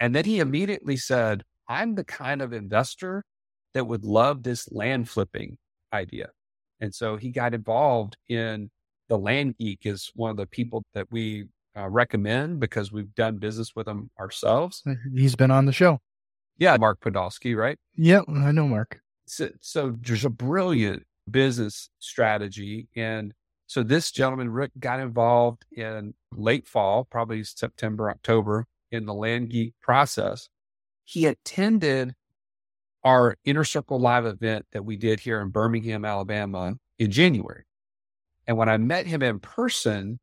And 0.00 0.14
then 0.14 0.24
he 0.24 0.40
immediately 0.40 0.96
said, 0.96 1.44
I'm 1.68 1.94
the 1.94 2.04
kind 2.04 2.42
of 2.42 2.52
investor 2.52 3.22
that 3.74 3.86
would 3.86 4.04
love 4.04 4.42
this 4.42 4.70
land 4.72 5.08
flipping 5.08 5.58
idea. 5.92 6.30
And 6.80 6.94
so 6.94 7.16
he 7.16 7.30
got 7.30 7.54
involved 7.54 8.16
in 8.28 8.70
the 9.08 9.18
land 9.18 9.56
geek 9.58 9.80
is 9.84 10.10
one 10.14 10.30
of 10.30 10.36
the 10.36 10.46
people 10.46 10.82
that 10.94 11.06
we 11.10 11.46
uh, 11.76 11.88
recommend 11.88 12.60
because 12.60 12.90
we've 12.90 13.14
done 13.14 13.36
business 13.36 13.76
with 13.76 13.86
him 13.86 14.10
ourselves. 14.18 14.82
He's 15.14 15.36
been 15.36 15.50
on 15.50 15.66
the 15.66 15.72
show. 15.72 15.98
Yeah, 16.58 16.76
Mark 16.76 17.00
Podolsky, 17.00 17.56
right? 17.56 17.78
Yeah, 17.96 18.22
I 18.28 18.52
know 18.52 18.68
Mark. 18.68 19.00
So, 19.26 19.50
so 19.60 19.96
there's 20.00 20.24
a 20.24 20.30
brilliant 20.30 21.04
business 21.30 21.90
strategy. 21.98 22.88
And 22.96 23.32
so 23.70 23.84
this 23.84 24.10
gentleman, 24.10 24.50
Rick, 24.50 24.72
got 24.80 24.98
involved 24.98 25.64
in 25.70 26.12
late 26.32 26.66
fall, 26.66 27.04
probably 27.04 27.44
September, 27.44 28.10
October, 28.10 28.66
in 28.90 29.06
the 29.06 29.14
Land 29.14 29.50
Geek 29.50 29.74
process. 29.80 30.48
He 31.04 31.26
attended 31.26 32.16
our 33.04 33.36
Inner 33.44 33.62
Circle 33.62 34.00
Live 34.00 34.26
event 34.26 34.66
that 34.72 34.84
we 34.84 34.96
did 34.96 35.20
here 35.20 35.40
in 35.40 35.50
Birmingham, 35.50 36.04
Alabama 36.04 36.74
in 36.98 37.12
January. 37.12 37.62
And 38.48 38.56
when 38.56 38.68
I 38.68 38.76
met 38.76 39.06
him 39.06 39.22
in 39.22 39.38
person, 39.38 40.18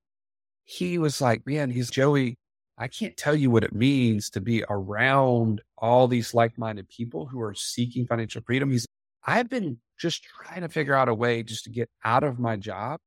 he 0.66 0.98
was 0.98 1.22
like, 1.22 1.48
man, 1.48 1.70
he's 1.70 1.90
Joey. 1.90 2.36
I 2.78 2.90
can't 2.90 3.16
tell 3.16 3.34
you 3.34 3.50
what 3.50 3.64
it 3.64 3.74
means 3.74 4.30
to 4.32 4.42
be 4.42 4.66
around 4.70 5.62
all 5.78 6.10
these 6.10 6.34
like 6.34 6.58
minded 6.58 6.90
people 6.90 7.28
who 7.28 7.40
are 7.40 7.56
seeking 7.56 8.08
financial 8.08 8.42
freedom. 8.46 8.72
He's, 8.72 8.86
I've 9.26 9.50
been 9.50 9.78
just 9.98 10.26
trying 10.26 10.64
to 10.64 10.70
figure 10.70 10.96
out 10.96 11.08
a 11.08 11.14
way 11.14 11.44
just 11.44 11.64
to 11.64 11.70
get 11.70 11.90
out 12.04 12.26
of 12.26 12.40
my 12.40 12.58
job. 12.58 13.00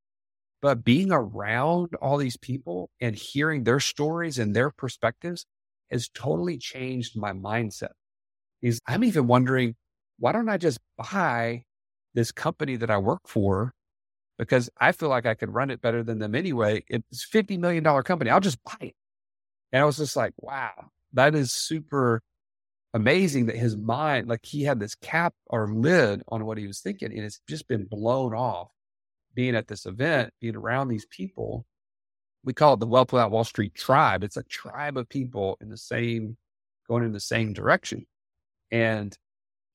But 0.62 0.85
being 0.85 1.11
around 1.11 1.95
all 1.97 2.19
these 2.19 2.37
people 2.37 2.90
and 3.00 3.17
hearing 3.17 3.64
their 3.64 3.81
stories 3.81 4.38
and 4.38 4.55
their 4.55 4.71
perspectives 4.71 5.47
has 5.90 6.09
totally 6.09 6.59
changed 6.59 7.17
my 7.17 7.33
mindset. 7.33 7.93
He's, 8.61 8.81
I'm 8.87 9.05
even 9.05 9.26
wondering, 9.26 9.75
why 10.19 10.33
don't 10.33 10.50
I 10.50 10.59
just 10.59 10.79
buy 10.99 11.64
this 12.14 12.31
company 12.31 12.76
that 12.76 12.90
I 12.90 12.99
work 12.99 13.23
for? 13.26 13.73
Because 14.38 14.69
I 14.79 14.93
feel 14.93 15.09
like 15.09 15.26
I 15.26 15.35
could 15.35 15.52
run 15.52 15.71
it 15.71 15.81
better 15.81 16.02
than 16.02 16.19
them 16.19 16.35
anyway. 16.35 16.85
It's 16.88 17.26
$50 17.26 17.59
million 17.59 17.85
company. 18.02 18.31
I'll 18.31 18.40
just 18.40 18.62
buy 18.62 18.76
it. 18.81 18.95
And 19.73 19.83
I 19.83 19.87
was 19.87 19.97
just 19.97 20.17
like, 20.17 20.33
wow, 20.38 20.90
that 21.14 21.35
is 21.35 21.52
super 21.52 22.23
amazing 22.93 23.47
that 23.47 23.57
his 23.57 23.76
mind, 23.76 24.29
like 24.29 24.45
he 24.45 24.64
had 24.64 24.81
this 24.81 24.95
cap 24.97 25.33
or 25.47 25.73
lid 25.73 26.23
on 26.29 26.45
what 26.45 26.59
he 26.59 26.67
was 26.67 26.81
thinking, 26.81 27.12
and 27.12 27.25
it's 27.25 27.40
just 27.49 27.69
been 27.69 27.85
blown 27.85 28.35
off 28.35 28.69
being 29.34 29.54
at 29.54 29.68
this 29.68 29.87
event, 29.87 30.32
being 30.40 30.56
around 30.56 30.88
these 30.88 31.06
people. 31.06 31.66
We 32.44 32.52
call 32.52 32.75
it 32.75 32.80
the 32.80 32.87
Wealth 32.87 33.12
Without 33.12 33.30
Wall 33.30 33.44
Street 33.44 33.75
tribe. 33.75 34.25
It's 34.25 34.37
a 34.37 34.42
tribe 34.44 34.96
of 34.96 35.08
people 35.08 35.58
in 35.60 35.68
the 35.68 35.76
same, 35.76 36.37
going 36.88 37.04
in 37.04 37.12
the 37.12 37.20
same 37.20 37.52
direction. 37.52 38.06
And 38.70 39.16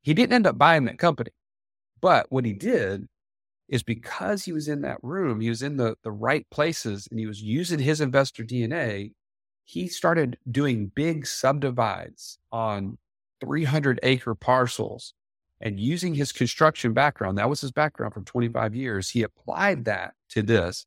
he 0.01 0.13
didn't 0.13 0.33
end 0.33 0.47
up 0.47 0.57
buying 0.57 0.85
that 0.85 0.99
company. 0.99 1.31
But 2.01 2.27
what 2.29 2.45
he 2.45 2.53
did 2.53 3.07
is 3.67 3.83
because 3.83 4.45
he 4.45 4.51
was 4.51 4.67
in 4.67 4.81
that 4.81 4.99
room, 5.01 5.41
he 5.41 5.49
was 5.49 5.61
in 5.61 5.77
the, 5.77 5.95
the 6.03 6.11
right 6.11 6.45
places 6.51 7.07
and 7.09 7.19
he 7.19 7.25
was 7.25 7.41
using 7.41 7.79
his 7.79 8.01
investor 8.01 8.43
DNA, 8.43 9.11
he 9.63 9.87
started 9.87 10.37
doing 10.49 10.91
big 10.93 11.25
subdivides 11.25 12.37
on 12.51 12.97
300 13.41 13.99
acre 14.03 14.35
parcels 14.35 15.13
and 15.61 15.79
using 15.79 16.13
his 16.13 16.31
construction 16.31 16.93
background. 16.93 17.37
That 17.37 17.49
was 17.49 17.61
his 17.61 17.71
background 17.71 18.13
for 18.13 18.21
25 18.21 18.75
years. 18.75 19.09
He 19.09 19.23
applied 19.23 19.85
that 19.85 20.13
to 20.29 20.41
this. 20.41 20.85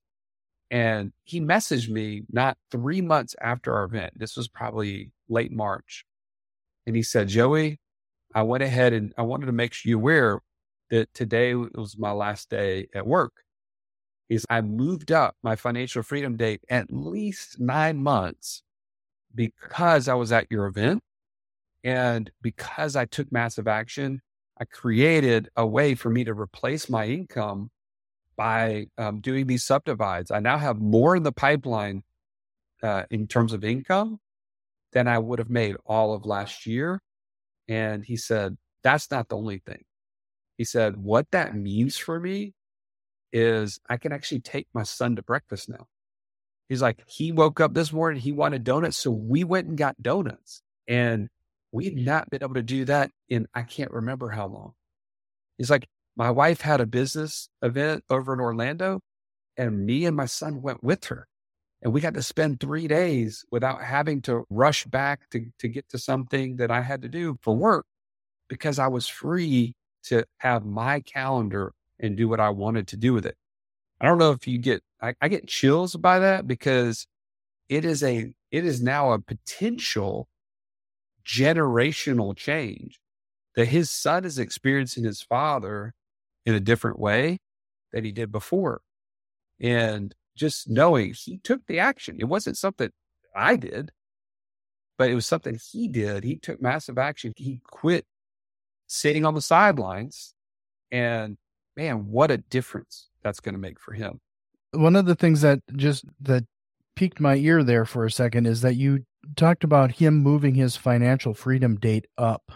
And 0.71 1.13
he 1.25 1.41
messaged 1.41 1.89
me 1.89 2.25
not 2.31 2.59
three 2.71 3.01
months 3.01 3.35
after 3.41 3.75
our 3.75 3.85
event. 3.85 4.13
This 4.17 4.37
was 4.37 4.49
probably 4.49 5.11
late 5.29 5.53
March. 5.53 6.05
And 6.87 6.95
he 6.95 7.03
said, 7.03 7.29
Joey, 7.29 7.81
I 8.35 8.43
went 8.43 8.63
ahead 8.63 8.93
and 8.93 9.15
I 9.17 9.23
wanted 9.23 9.47
to 9.47 9.53
make 9.53 9.73
sure 9.73 9.89
you 9.89 9.97
aware 9.97 10.41
that 10.91 11.13
today 11.15 11.55
was 11.55 11.97
my 11.99 12.13
last 12.13 12.51
day 12.51 12.89
at 12.95 13.07
work. 13.07 13.33
Is 14.29 14.45
I 14.51 14.61
moved 14.61 15.11
up 15.11 15.37
my 15.43 15.57
financial 15.57 16.03
freedom 16.03 16.37
date 16.37 16.61
at 16.69 16.93
least 16.93 17.59
nine 17.59 17.97
months 17.97 18.63
because 19.35 20.07
I 20.07 20.15
was 20.15 20.33
at 20.33 20.51
your 20.51 20.67
event 20.67 21.03
and 21.83 22.31
because 22.43 22.95
I 22.95 23.07
took 23.07 23.33
massive 23.33 23.67
action. 23.67 24.21
I 24.61 24.65
created 24.65 25.49
a 25.57 25.67
way 25.67 25.95
for 25.95 26.11
me 26.11 26.25
to 26.25 26.33
replace 26.33 26.89
my 26.89 27.07
income 27.07 27.71
by 28.37 28.87
um, 28.97 29.21
doing 29.21 29.47
these 29.47 29.65
subdivides. 29.65 30.31
I 30.31 30.41
now 30.41 30.59
have 30.59 30.81
more 30.81 31.17
in 31.17 31.23
the 31.23 31.33
pipeline 31.33 32.03
uh, 32.83 33.05
in 33.11 33.27
terms 33.27 33.53
of 33.53 33.65
income 33.65 34.21
than 34.93 35.07
I 35.07 35.19
would 35.19 35.39
have 35.39 35.51
made 35.51 35.77
all 35.87 36.15
of 36.15 36.25
last 36.25 36.67
year. 36.67 37.01
And 37.69 38.05
he 38.05 38.17
said, 38.17 38.57
that's 38.83 39.11
not 39.11 39.29
the 39.29 39.37
only 39.37 39.59
thing. 39.59 39.83
He 40.57 40.65
said, 40.65 40.97
what 40.97 41.31
that 41.33 41.55
means 41.55 41.97
for 41.97 42.19
me 42.19 42.55
is 43.33 43.79
I 43.89 43.97
can 43.97 44.13
actually 44.13 44.41
take 44.41 44.67
my 44.73 44.83
son 44.83 45.17
to 45.17 45.23
breakfast 45.23 45.69
now. 45.69 45.87
He's 46.69 46.83
like, 46.83 47.03
he 47.07 47.33
woke 47.33 47.61
up 47.61 47.75
this 47.75 47.93
morning, 47.93 48.21
he 48.21 48.33
wanted 48.33 48.65
donuts. 48.65 48.99
So 48.99 49.11
we 49.11 49.45
went 49.45 49.69
and 49.69 49.77
got 49.79 50.03
donuts. 50.03 50.63
And 50.87 51.29
we've 51.79 51.97
not 51.97 52.29
been 52.29 52.43
able 52.43 52.55
to 52.55 52.63
do 52.63 52.85
that 52.85 53.13
in, 53.29 53.47
I 53.55 53.63
can't 53.63 53.93
remember 53.93 54.31
how 54.31 54.49
long. 54.49 54.73
He's 55.59 55.71
like, 55.71 55.87
my 56.17 56.29
wife 56.29 56.61
had 56.61 56.81
a 56.81 56.87
business 56.87 57.49
event 57.63 58.03
over 58.11 58.35
in 58.35 58.41
Orlando 58.41 59.01
and 59.57 59.87
me 59.87 60.05
and 60.05 60.17
my 60.17 60.27
son 60.27 60.61
went 60.61 60.83
with 60.83 61.05
her 61.05 61.29
and 61.81 61.93
we 61.93 62.01
got 62.01 62.15
to 62.15 62.23
spend 62.23 62.59
three 62.59 62.89
days 62.89 63.45
without 63.53 63.81
having 63.81 64.21
to 64.23 64.45
rush 64.51 64.87
back 64.87 65.31
to, 65.31 65.47
to 65.61 65.69
get 65.69 65.89
to 65.91 65.99
something 65.99 66.57
that 66.57 66.73
I 66.73 66.81
had 66.81 67.01
to 67.03 67.09
do 67.09 67.39
for 67.43 67.55
work 67.55 67.87
because 68.49 68.81
I 68.81 68.89
was 68.89 69.07
free 69.07 69.77
to 70.07 70.25
have 70.39 70.67
my 70.67 70.99
calendar 70.99 71.73
and 72.01 72.17
do 72.17 72.29
what 72.29 72.41
I 72.41 72.51
wanted 72.51 72.89
to 72.89 72.97
do 72.97 73.13
with 73.13 73.25
it. 73.25 73.37
I 74.01 74.07
don't 74.07 74.19
know 74.19 74.33
if 74.33 74.49
you 74.49 74.59
get, 74.59 74.83
I, 75.01 75.15
I 75.21 75.29
get 75.29 75.47
chills 75.47 75.95
by 75.95 76.19
that 76.19 76.49
because 76.49 77.07
it 77.69 77.85
is 77.85 78.03
a, 78.03 78.33
it 78.51 78.65
is 78.65 78.83
now 78.83 79.13
a 79.13 79.21
potential 79.21 80.27
generational 81.29 82.35
change 82.35 82.99
that 83.55 83.67
his 83.67 83.91
son 83.91 84.25
is 84.25 84.39
experiencing 84.39 85.05
his 85.05 85.21
father 85.21 85.95
in 86.47 86.55
a 86.55 86.61
different 86.61 86.99
way 86.99 87.39
than 87.93 88.05
he 88.05 88.13
did 88.13 88.33
before. 88.33 88.81
And 89.61 90.15
just 90.37 90.71
knowing 90.71 91.13
he 91.15 91.39
took 91.39 91.67
the 91.67 91.81
action. 91.81 92.17
It 92.19 92.29
wasn't 92.29 92.57
something 92.57 92.91
I 93.35 93.57
did, 93.57 93.91
but 94.97 95.11
it 95.11 95.15
was 95.15 95.27
something 95.27 95.59
he 95.73 95.89
did. 95.89 96.25
He 96.25 96.37
took 96.37 96.63
massive 96.63 96.97
action. 96.97 97.35
He 97.37 97.61
quit 97.65 98.07
sitting 98.87 99.27
on 99.27 99.35
the 99.35 99.43
sidelines. 99.43 100.35
And 100.91 101.37
man, 101.77 102.11
what 102.11 102.31
a 102.31 102.39
difference 102.39 103.09
that's 103.23 103.41
going 103.41 103.55
to 103.55 103.61
make 103.61 103.81
for 103.81 103.93
him. 103.93 104.21
One 104.73 104.97
of 104.97 105.07
the 105.07 105.15
things 105.15 105.41
that 105.41 105.61
just 105.77 106.05
that 106.21 106.45
piqued 106.95 107.21
my 107.21 107.37
ear 107.37 107.63
there 107.63 107.85
for 107.85 108.05
a 108.05 108.11
second 108.11 108.47
is 108.47 108.61
that 108.63 108.77
you 108.77 109.05
talked 109.37 109.65
about 109.65 109.93
him 109.93 110.19
moving 110.19 110.55
his 110.55 110.77
financial 110.77 111.35
freedom 111.35 111.77
date 111.77 112.07
up. 112.17 112.53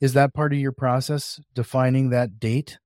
Is 0.00 0.14
that 0.14 0.34
part 0.34 0.52
of 0.52 0.58
your 0.58 0.72
process, 0.72 1.40
defining 1.54 2.10
that 2.10 2.40
date? 2.40 2.78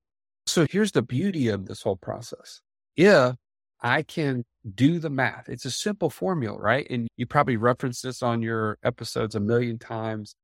So 0.46 0.66
here's 0.68 0.92
the 0.92 1.02
beauty 1.02 1.48
of 1.48 1.66
this 1.66 1.82
whole 1.82 1.96
process. 1.96 2.60
If 2.96 3.36
I 3.80 4.02
can 4.02 4.44
do 4.74 4.98
the 4.98 5.10
math. 5.10 5.48
It's 5.48 5.64
a 5.64 5.70
simple 5.70 6.10
formula, 6.10 6.58
right? 6.58 6.86
And 6.90 7.08
you 7.16 7.26
probably 7.26 7.56
referenced 7.56 8.02
this 8.02 8.22
on 8.22 8.42
your 8.42 8.78
episodes 8.82 9.34
a 9.34 9.40
million 9.40 9.78
times. 9.78 10.34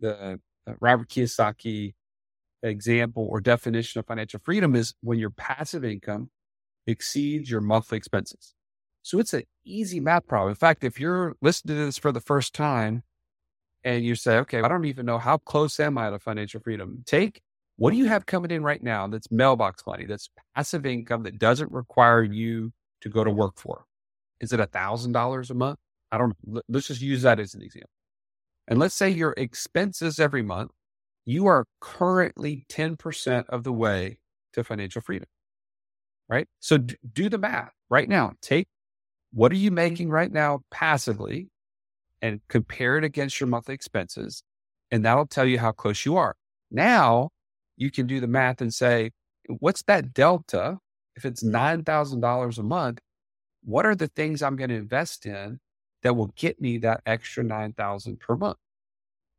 The 0.00 0.38
Robert 0.80 1.08
Kiyosaki 1.08 1.94
example 2.62 3.26
or 3.30 3.40
definition 3.40 3.98
of 3.98 4.06
financial 4.06 4.40
freedom 4.42 4.74
is 4.74 4.94
when 5.02 5.18
your 5.18 5.30
passive 5.30 5.84
income 5.84 6.30
exceeds 6.86 7.50
your 7.50 7.60
monthly 7.60 7.98
expenses. 7.98 8.54
So 9.02 9.18
it's 9.18 9.34
an 9.34 9.42
easy 9.64 10.00
math 10.00 10.26
problem. 10.26 10.50
In 10.50 10.56
fact, 10.56 10.84
if 10.84 11.00
you're 11.00 11.34
listening 11.40 11.76
to 11.76 11.84
this 11.86 11.98
for 11.98 12.12
the 12.12 12.20
first 12.20 12.54
time 12.54 13.02
and 13.82 14.04
you 14.04 14.14
say, 14.14 14.38
okay, 14.38 14.60
I 14.60 14.68
don't 14.68 14.84
even 14.84 15.06
know 15.06 15.18
how 15.18 15.38
close 15.38 15.78
am 15.80 15.98
I 15.98 16.10
to 16.10 16.18
financial 16.18 16.60
freedom, 16.60 17.02
take 17.06 17.42
what 17.76 17.90
do 17.90 17.96
you 17.96 18.06
have 18.06 18.26
coming 18.26 18.50
in 18.50 18.62
right 18.62 18.82
now 18.82 19.06
that's 19.08 19.30
mailbox 19.30 19.84
money, 19.86 20.06
that's 20.06 20.30
passive 20.54 20.86
income 20.86 21.24
that 21.24 21.38
doesn't 21.38 21.72
require 21.72 22.22
you 22.22 22.72
to 23.00 23.08
go 23.08 23.24
to 23.24 23.30
work 23.30 23.58
for? 23.58 23.84
Is 24.40 24.52
it 24.52 24.60
a 24.60 24.66
thousand 24.66 25.12
dollars 25.12 25.50
a 25.50 25.54
month? 25.54 25.78
I 26.12 26.18
don't 26.18 26.34
let's 26.68 26.86
just 26.86 27.00
use 27.00 27.22
that 27.22 27.40
as 27.40 27.54
an 27.54 27.62
example. 27.62 27.90
And 28.68 28.78
let's 28.78 28.94
say 28.94 29.10
your 29.10 29.34
expenses 29.36 30.20
every 30.20 30.42
month, 30.42 30.70
you 31.26 31.46
are 31.46 31.66
currently 31.80 32.64
10% 32.70 33.46
of 33.48 33.64
the 33.64 33.72
way 33.72 34.18
to 34.52 34.64
financial 34.64 35.02
freedom. 35.02 35.28
Right? 36.28 36.46
So 36.60 36.78
do 36.78 37.28
the 37.28 37.38
math 37.38 37.72
right 37.90 38.08
now. 38.08 38.32
Take 38.40 38.68
what 39.34 39.52
are 39.52 39.56
you 39.56 39.70
mm-hmm. 39.70 39.74
making 39.74 40.10
right 40.10 40.32
now 40.32 40.60
passively 40.70 41.48
and 42.24 42.40
compare 42.48 42.96
it 42.96 43.04
against 43.04 43.38
your 43.38 43.48
monthly 43.48 43.74
expenses. 43.74 44.42
And 44.90 45.04
that'll 45.04 45.26
tell 45.26 45.44
you 45.44 45.58
how 45.58 45.72
close 45.72 46.06
you 46.06 46.16
are. 46.16 46.34
Now 46.70 47.28
you 47.76 47.90
can 47.90 48.06
do 48.06 48.18
the 48.18 48.26
math 48.26 48.62
and 48.62 48.72
say, 48.72 49.10
what's 49.58 49.82
that 49.82 50.14
delta? 50.14 50.78
If 51.16 51.26
it's 51.26 51.44
mm-hmm. 51.44 51.82
$9,000 51.82 52.58
a 52.58 52.62
month, 52.62 53.00
what 53.62 53.84
are 53.84 53.94
the 53.94 54.08
things 54.08 54.42
I'm 54.42 54.56
going 54.56 54.70
to 54.70 54.76
invest 54.76 55.26
in 55.26 55.58
that 56.02 56.14
will 56.14 56.32
get 56.36 56.62
me 56.62 56.78
that 56.78 57.02
extra 57.04 57.44
9,000 57.44 58.18
per 58.20 58.36
month? 58.36 58.56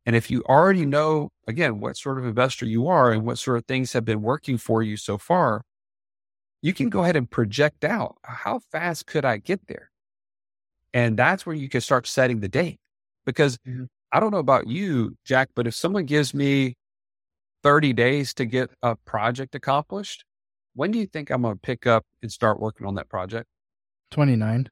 And 0.04 0.14
if 0.14 0.30
you 0.30 0.44
already 0.48 0.86
know, 0.86 1.30
again, 1.48 1.80
what 1.80 1.96
sort 1.96 2.18
of 2.18 2.24
investor 2.24 2.66
you 2.66 2.86
are 2.86 3.10
and 3.10 3.26
what 3.26 3.38
sort 3.38 3.56
of 3.56 3.66
things 3.66 3.94
have 3.94 4.04
been 4.04 4.22
working 4.22 4.58
for 4.58 4.80
you 4.80 4.96
so 4.96 5.18
far, 5.18 5.62
you 6.66 6.74
can 6.74 6.88
go 6.88 7.04
ahead 7.04 7.14
and 7.14 7.30
project 7.30 7.84
out 7.84 8.16
how 8.24 8.58
fast 8.72 9.06
could 9.06 9.24
I 9.24 9.36
get 9.36 9.68
there? 9.68 9.92
And 10.92 11.16
that's 11.16 11.46
where 11.46 11.54
you 11.54 11.68
can 11.68 11.80
start 11.80 12.08
setting 12.08 12.40
the 12.40 12.48
date 12.48 12.80
because 13.24 13.56
mm-hmm. 13.58 13.84
I 14.12 14.18
don't 14.18 14.32
know 14.32 14.38
about 14.38 14.66
you, 14.66 15.16
Jack, 15.24 15.50
but 15.54 15.68
if 15.68 15.76
someone 15.76 16.06
gives 16.06 16.34
me 16.34 16.74
30 17.62 17.92
days 17.92 18.34
to 18.34 18.46
get 18.46 18.70
a 18.82 18.96
project 18.96 19.54
accomplished, 19.54 20.24
when 20.74 20.90
do 20.90 20.98
you 20.98 21.06
think 21.06 21.30
I'm 21.30 21.42
going 21.42 21.54
to 21.54 21.60
pick 21.60 21.86
up 21.86 22.04
and 22.20 22.32
start 22.32 22.58
working 22.58 22.84
on 22.84 22.96
that 22.96 23.08
project? 23.08 23.46
29. 24.10 24.68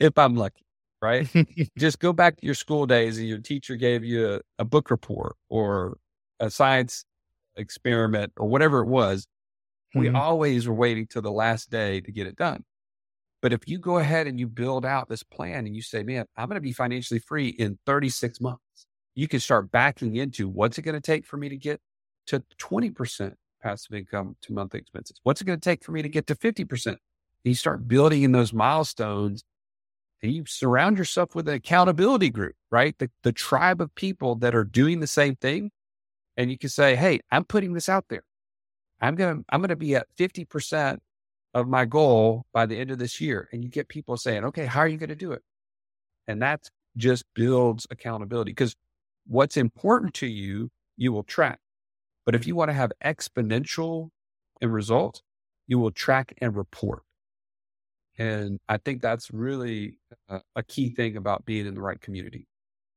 If 0.00 0.18
I'm 0.18 0.34
lucky, 0.34 0.64
right? 1.00 1.28
Just 1.78 2.00
go 2.00 2.12
back 2.12 2.36
to 2.38 2.46
your 2.46 2.56
school 2.56 2.84
days 2.84 3.16
and 3.16 3.28
your 3.28 3.38
teacher 3.38 3.76
gave 3.76 4.02
you 4.02 4.34
a, 4.34 4.40
a 4.58 4.64
book 4.64 4.90
report 4.90 5.36
or 5.48 5.98
a 6.40 6.50
science 6.50 7.04
experiment 7.56 8.32
or 8.36 8.48
whatever 8.48 8.80
it 8.80 8.88
was. 8.88 9.24
We 9.94 10.08
Mhm. 10.08 10.14
always 10.16 10.68
were 10.68 10.74
waiting 10.74 11.06
till 11.06 11.22
the 11.22 11.32
last 11.32 11.70
day 11.70 12.00
to 12.00 12.12
get 12.12 12.26
it 12.26 12.36
done. 12.36 12.64
But 13.42 13.52
if 13.52 13.68
you 13.68 13.78
go 13.78 13.98
ahead 13.98 14.26
and 14.26 14.38
you 14.40 14.48
build 14.48 14.84
out 14.84 15.08
this 15.08 15.22
plan 15.22 15.66
and 15.66 15.76
you 15.76 15.82
say, 15.82 16.02
man, 16.02 16.26
I'm 16.36 16.48
going 16.48 16.56
to 16.56 16.60
be 16.60 16.72
financially 16.72 17.20
free 17.20 17.48
in 17.48 17.78
36 17.86 18.40
months, 18.40 18.86
you 19.14 19.28
can 19.28 19.40
start 19.40 19.70
backing 19.70 20.16
into 20.16 20.48
what's 20.48 20.78
it 20.78 20.82
going 20.82 20.96
to 20.96 21.00
take 21.00 21.26
for 21.26 21.36
me 21.36 21.48
to 21.48 21.56
get 21.56 21.80
to 22.28 22.42
20% 22.58 23.36
passive 23.62 23.94
income 23.94 24.36
to 24.42 24.52
monthly 24.52 24.80
expenses? 24.80 25.20
What's 25.22 25.40
it 25.40 25.44
going 25.44 25.60
to 25.60 25.64
take 25.64 25.84
for 25.84 25.92
me 25.92 26.02
to 26.02 26.08
get 26.08 26.26
to 26.28 26.34
50%? 26.34 26.98
And 27.44 27.50
you 27.50 27.54
start 27.54 27.86
building 27.88 28.22
in 28.22 28.32
those 28.32 28.52
milestones 28.52 29.44
and 30.22 30.32
you 30.32 30.44
surround 30.46 30.98
yourself 30.98 31.34
with 31.34 31.48
an 31.48 31.54
accountability 31.54 32.30
group, 32.30 32.56
right? 32.70 32.96
The, 32.98 33.10
the 33.22 33.32
tribe 33.32 33.80
of 33.80 33.94
people 33.94 34.34
that 34.36 34.54
are 34.54 34.64
doing 34.64 35.00
the 35.00 35.06
same 35.06 35.36
thing. 35.36 35.70
And 36.36 36.50
you 36.50 36.58
can 36.58 36.70
say, 36.70 36.96
Hey, 36.96 37.20
I'm 37.30 37.44
putting 37.44 37.74
this 37.74 37.88
out 37.88 38.06
there. 38.10 38.24
I'm 39.00 39.14
going 39.14 39.38
to, 39.38 39.44
I'm 39.50 39.60
going 39.60 39.68
to 39.68 39.76
be 39.76 39.94
at 39.94 40.06
50% 40.18 40.98
of 41.54 41.68
my 41.68 41.84
goal 41.84 42.44
by 42.52 42.66
the 42.66 42.78
end 42.78 42.90
of 42.90 42.98
this 42.98 43.20
year. 43.20 43.48
And 43.52 43.62
you 43.62 43.70
get 43.70 43.88
people 43.88 44.16
saying, 44.16 44.44
okay, 44.44 44.66
how 44.66 44.80
are 44.80 44.88
you 44.88 44.98
going 44.98 45.08
to 45.08 45.14
do 45.14 45.32
it? 45.32 45.42
And 46.26 46.42
that 46.42 46.68
just 46.96 47.24
builds 47.34 47.86
accountability 47.90 48.52
because 48.52 48.74
what's 49.26 49.56
important 49.56 50.14
to 50.14 50.26
you, 50.26 50.70
you 50.96 51.12
will 51.12 51.22
track. 51.22 51.60
But 52.26 52.34
if 52.34 52.46
you 52.46 52.54
want 52.54 52.70
to 52.70 52.74
have 52.74 52.92
exponential 53.02 54.10
in 54.60 54.70
results, 54.70 55.22
you 55.66 55.78
will 55.78 55.90
track 55.90 56.34
and 56.40 56.54
report. 56.56 57.02
And 58.18 58.58
I 58.68 58.78
think 58.78 59.00
that's 59.00 59.30
really 59.30 59.98
a, 60.28 60.40
a 60.56 60.62
key 60.62 60.90
thing 60.90 61.16
about 61.16 61.46
being 61.46 61.66
in 61.66 61.74
the 61.74 61.80
right 61.80 62.00
community. 62.00 62.46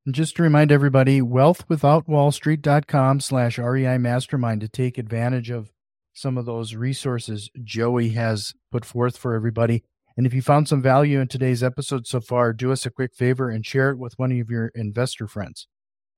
And 0.05 0.15
just 0.15 0.36
to 0.38 0.43
remind 0.43 0.72
everybody, 0.72 1.22
wealthwithoutwallstreet.com 1.22 3.20
slash 3.20 3.60
REI 3.60 4.00
mastermind 4.00 4.62
to 4.62 4.67
take 4.67 4.98
advantage 4.98 5.51
of 5.51 5.72
some 6.13 6.38
of 6.38 6.46
those 6.46 6.75
resources 6.75 7.50
Joey 7.63 8.10
has 8.10 8.53
put 8.72 8.86
forth 8.86 9.18
for 9.18 9.34
everybody. 9.34 9.84
And 10.18 10.25
if 10.25 10.34
you 10.34 10.41
found 10.41 10.68
some 10.68 10.82
value 10.82 11.20
in 11.20 11.27
today's 11.27 11.63
episode 11.63 12.06
so 12.06 12.20
far, 12.20 12.53
do 12.53 12.72
us 12.72 12.86
a 12.86 12.91
quick 12.91 13.15
favor 13.15 13.50
and 13.50 13.65
share 13.65 13.91
it 13.91 13.98
with 13.98 14.18
one 14.18 14.32
of 14.32 14.50
your 14.50 14.72
investor 14.75 15.27
friends. 15.27 15.68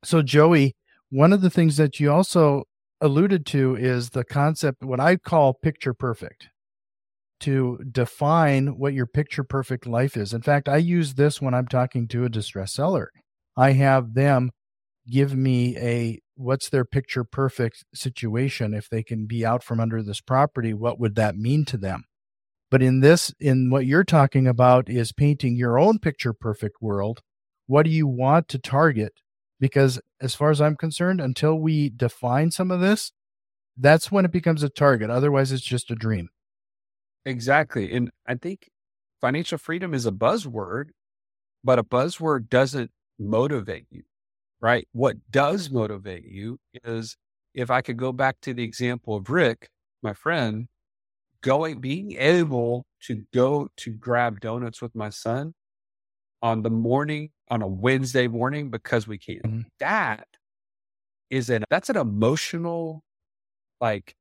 So, 0.03 0.21
Joey, 0.21 0.75
one 1.09 1.31
of 1.31 1.41
the 1.41 1.49
things 1.49 1.77
that 1.77 1.99
you 1.99 2.11
also 2.11 2.63
alluded 3.01 3.45
to 3.47 3.75
is 3.75 4.09
the 4.09 4.23
concept, 4.23 4.83
what 4.83 4.99
I 4.99 5.17
call 5.17 5.53
picture 5.53 5.93
perfect, 5.93 6.47
to 7.41 7.79
define 7.91 8.77
what 8.79 8.93
your 8.93 9.05
picture 9.05 9.43
perfect 9.43 9.85
life 9.85 10.17
is. 10.17 10.33
In 10.33 10.41
fact, 10.41 10.67
I 10.67 10.77
use 10.77 11.13
this 11.13 11.41
when 11.41 11.53
I'm 11.53 11.67
talking 11.67 12.07
to 12.09 12.25
a 12.25 12.29
distressed 12.29 12.73
seller. 12.73 13.11
I 13.55 13.73
have 13.73 14.13
them 14.15 14.51
give 15.07 15.35
me 15.35 15.77
a 15.77 16.22
what's 16.35 16.69
their 16.69 16.85
picture 16.85 17.23
perfect 17.23 17.85
situation? 17.93 18.73
If 18.73 18.89
they 18.89 19.03
can 19.03 19.25
be 19.25 19.45
out 19.45 19.63
from 19.63 19.79
under 19.79 20.01
this 20.01 20.21
property 20.21 20.73
what 20.73 20.99
would 20.99 21.15
that 21.15 21.35
mean 21.35 21.65
to 21.65 21.77
them? 21.77 22.05
But 22.71 22.81
in 22.81 23.01
this 23.01 23.33
in 23.39 23.69
what 23.69 23.85
you're 23.85 24.03
talking 24.03 24.47
about 24.47 24.89
is 24.89 25.11
painting 25.11 25.55
your 25.55 25.77
own 25.77 25.99
picture 25.99 26.33
perfect 26.33 26.77
world. 26.81 27.21
What 27.67 27.83
do 27.83 27.91
you 27.91 28.07
want 28.07 28.47
to 28.49 28.59
target? 28.59 29.13
Because 29.59 29.99
as 30.21 30.35
far 30.35 30.49
as 30.49 30.59
i'm 30.59 30.75
concerned 30.75 31.21
until 31.21 31.55
we 31.55 31.89
define 31.89 32.51
some 32.51 32.71
of 32.71 32.81
this 32.81 33.11
that's 33.77 34.11
when 34.11 34.25
it 34.25 34.31
becomes 34.31 34.63
a 34.63 34.69
target. 34.69 35.09
Otherwise 35.09 35.51
it's 35.51 35.63
just 35.63 35.91
a 35.91 35.95
dream. 35.95 36.29
Exactly. 37.25 37.93
And 37.93 38.11
I 38.27 38.35
think 38.35 38.69
financial 39.21 39.57
freedom 39.57 39.93
is 39.93 40.05
a 40.05 40.11
buzzword, 40.11 40.89
but 41.63 41.79
a 41.79 41.83
buzzword 41.83 42.49
doesn't 42.49 42.91
motivate 43.17 43.85
you, 43.89 44.03
right? 44.63 44.87
What 44.93 45.17
does 45.31 45.71
motivate 45.71 46.25
you 46.25 46.59
is 46.85 47.17
if 47.55 47.71
I 47.71 47.81
could 47.83 47.97
go 47.97 48.13
back 48.13 48.37
to 48.43 48.55
the 48.55 48.63
example 48.63 49.17
of 49.17 49.29
Rick, 49.31 49.69
my 50.03 50.13
friend, 50.15 50.69
going, 51.41 51.81
being 51.81 52.13
able 52.13 52.85
to 53.07 53.23
go 53.33 53.69
to 53.77 53.91
grab 53.91 54.41
donuts 54.41 54.81
with 54.81 54.95
my 54.95 55.09
son 55.09 55.53
on 56.41 56.63
the 56.63 56.69
morning, 56.71 57.31
on 57.49 57.61
a 57.61 57.67
Wednesday 57.67 58.27
morning 58.27 58.69
because 58.71 59.07
we 59.07 59.17
can. 59.19 59.41
Mhm. 59.45 59.65
That 59.79 60.27
is 61.29 61.49
an, 61.49 61.63
that's 61.69 61.89
an 61.89 61.97
emotional, 61.97 63.03
like, 63.81 64.15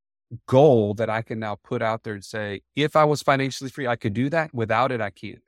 goal 0.47 0.95
that 0.95 1.11
I 1.11 1.23
can 1.23 1.41
now 1.41 1.57
put 1.65 1.83
out 1.83 2.05
there 2.05 2.15
and 2.15 2.25
say, 2.25 2.63
if 2.77 2.97
I 2.97 3.05
was 3.05 3.23
financially 3.23 3.71
free, 3.71 3.87
I 3.89 3.97
could 3.97 4.15
do 4.15 4.31
that. 4.31 4.55
Without 4.55 4.93
it, 4.93 5.01
I 5.01 5.11
can't. 5.11 5.41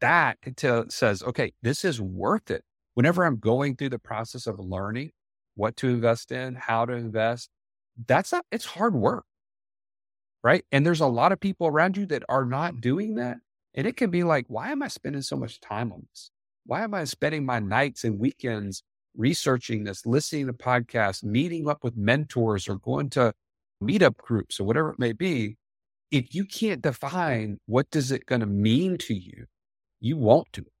That 0.00 0.38
until 0.44 0.86
says, 0.90 1.22
okay, 1.22 1.52
this 1.62 1.84
is 1.84 2.00
worth 2.00 2.50
it. 2.50 2.64
Whenever 2.94 3.24
I'm 3.24 3.38
going 3.38 3.76
through 3.76 3.90
the 3.90 3.98
process 3.98 4.46
of 4.46 4.58
learning 4.58 5.10
what 5.54 5.76
to 5.78 5.88
invest 5.88 6.32
in, 6.32 6.54
how 6.54 6.84
to 6.84 6.92
invest, 6.92 7.50
that's 8.06 8.32
not, 8.32 8.44
it's 8.50 8.64
hard 8.64 8.94
work. 8.94 9.24
Right. 10.42 10.64
And 10.72 10.86
there's 10.86 11.00
a 11.00 11.06
lot 11.06 11.32
of 11.32 11.40
people 11.40 11.66
around 11.66 11.96
you 11.96 12.06
that 12.06 12.22
are 12.28 12.46
not 12.46 12.80
doing 12.80 13.16
that. 13.16 13.38
And 13.74 13.86
it 13.86 13.96
can 13.96 14.10
be 14.10 14.24
like, 14.24 14.46
why 14.48 14.70
am 14.70 14.82
I 14.82 14.88
spending 14.88 15.22
so 15.22 15.36
much 15.36 15.60
time 15.60 15.92
on 15.92 16.06
this? 16.10 16.30
Why 16.64 16.82
am 16.82 16.94
I 16.94 17.04
spending 17.04 17.44
my 17.44 17.58
nights 17.58 18.04
and 18.04 18.18
weekends 18.18 18.82
researching 19.16 19.84
this, 19.84 20.06
listening 20.06 20.46
to 20.46 20.52
podcasts, 20.52 21.22
meeting 21.22 21.68
up 21.68 21.84
with 21.84 21.96
mentors 21.96 22.68
or 22.68 22.76
going 22.76 23.10
to 23.10 23.32
meetup 23.82 24.16
groups 24.16 24.60
or 24.60 24.64
whatever 24.64 24.90
it 24.90 24.98
may 24.98 25.12
be, 25.12 25.56
if 26.10 26.34
you 26.34 26.44
can't 26.44 26.82
define 26.82 27.58
what 27.66 27.90
does 27.90 28.10
it 28.10 28.26
going 28.26 28.40
to 28.40 28.46
mean 28.46 28.98
to 28.98 29.14
you, 29.14 29.46
you 30.00 30.16
won't 30.16 30.50
do 30.52 30.62
it, 30.62 30.72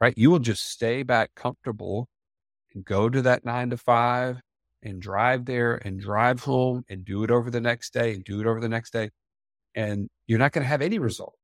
right? 0.00 0.14
You 0.16 0.30
will 0.30 0.38
just 0.38 0.66
stay 0.70 1.02
back 1.02 1.30
comfortable 1.34 2.08
and 2.74 2.84
go 2.84 3.08
to 3.08 3.22
that 3.22 3.44
nine 3.44 3.70
to 3.70 3.76
five 3.76 4.40
and 4.82 5.00
drive 5.02 5.44
there 5.46 5.76
and 5.76 6.00
drive 6.00 6.40
home 6.42 6.84
and 6.88 7.04
do 7.04 7.24
it 7.24 7.30
over 7.30 7.50
the 7.50 7.60
next 7.60 7.92
day 7.94 8.14
and 8.14 8.24
do 8.24 8.40
it 8.40 8.46
over 8.46 8.60
the 8.60 8.68
next 8.68 8.92
day. 8.92 9.10
And 9.74 10.08
you're 10.26 10.38
not 10.38 10.52
going 10.52 10.64
to 10.64 10.68
have 10.68 10.82
any 10.82 10.98
result. 10.98 11.34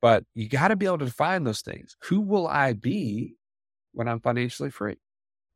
But 0.00 0.24
you 0.34 0.48
got 0.48 0.68
to 0.68 0.76
be 0.76 0.86
able 0.86 0.98
to 0.98 1.06
define 1.06 1.44
those 1.44 1.62
things. 1.62 1.96
Who 2.04 2.20
will 2.20 2.46
I 2.46 2.72
be 2.74 3.36
when 3.92 4.08
I'm 4.08 4.20
financially 4.20 4.70
free? 4.70 4.96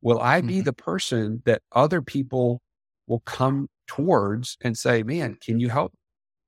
Will 0.01 0.19
I 0.19 0.41
be 0.41 0.61
Mhm. 0.61 0.65
the 0.65 0.73
person 0.73 1.43
that 1.45 1.63
other 1.71 2.01
people 2.01 2.61
will 3.07 3.21
come 3.21 3.69
towards 3.87 4.57
and 4.61 4.77
say, 4.77 5.03
man, 5.03 5.35
can 5.35 5.59
you 5.59 5.69
help? 5.69 5.93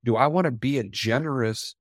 Do 0.04 0.16
I 0.18 0.28
want 0.28 0.46
to 0.46 0.52
be 0.52 0.80
a 0.80 0.84
generous 0.84 1.76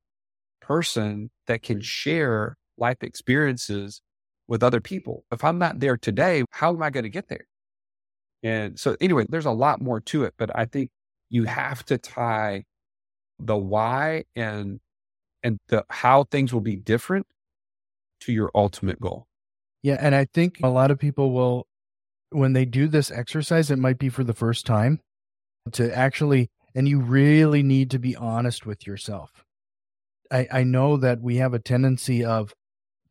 person 0.61 1.31
that 1.47 1.63
can 1.63 1.81
share 1.81 2.57
life 2.79 3.03
experiences 3.03 4.03
with 4.49 4.63
other 4.63 4.81
people? 4.81 5.25
If 5.33 5.45
I'm 5.45 5.59
not 5.59 5.81
there 5.81 5.97
today, 5.97 6.45
how 6.51 6.75
am 6.75 6.83
I 6.83 6.91
going 6.91 7.05
to 7.05 7.11
get 7.11 7.29
there? 7.29 7.47
And 8.43 8.79
so, 8.79 8.97
anyway, 9.01 9.27
there's 9.29 9.47
a 9.47 9.53
lot 9.53 9.81
more 9.81 10.01
to 10.01 10.25
it, 10.25 10.35
but 10.37 10.51
I 10.55 10.65
think 10.65 10.91
you 11.31 11.45
have 11.45 11.85
to 11.87 11.99
tie 11.99 12.65
the 13.39 13.57
why 13.57 14.25
and 14.37 14.81
and 15.43 15.59
the 15.69 15.85
how 15.91 16.25
things 16.25 16.53
will 16.53 16.61
be 16.61 16.77
different 16.77 17.27
to 18.21 18.33
your 18.33 18.51
ultimate 18.55 19.01
goal. 19.01 19.27
Yeah, 19.83 19.97
and 20.01 20.15
I 20.15 20.27
think 20.33 20.59
a 20.63 20.69
lot 20.69 20.93
of 20.93 20.99
people 20.99 21.33
will, 21.33 21.67
when 22.31 22.53
they 22.53 22.65
do 22.65 22.87
this 22.87 23.11
exercise, 23.11 23.71
it 23.71 23.79
might 23.79 23.99
be 23.99 24.09
for 24.09 24.23
the 24.23 24.35
first 24.35 24.65
time 24.65 25.01
to 25.73 25.97
actually, 25.97 26.51
and 26.75 26.89
you 26.89 27.01
really 27.01 27.63
need 27.63 27.91
to 27.91 27.99
be 27.99 28.15
honest 28.15 28.65
with 28.65 28.87
yourself. 28.87 29.45
I, 30.31 30.47
I 30.53 30.65
know 30.65 30.97
that 30.97 31.21
we 31.21 31.37
have 31.37 31.53
a 31.53 31.59
tendency 31.59 32.25
of 32.25 32.55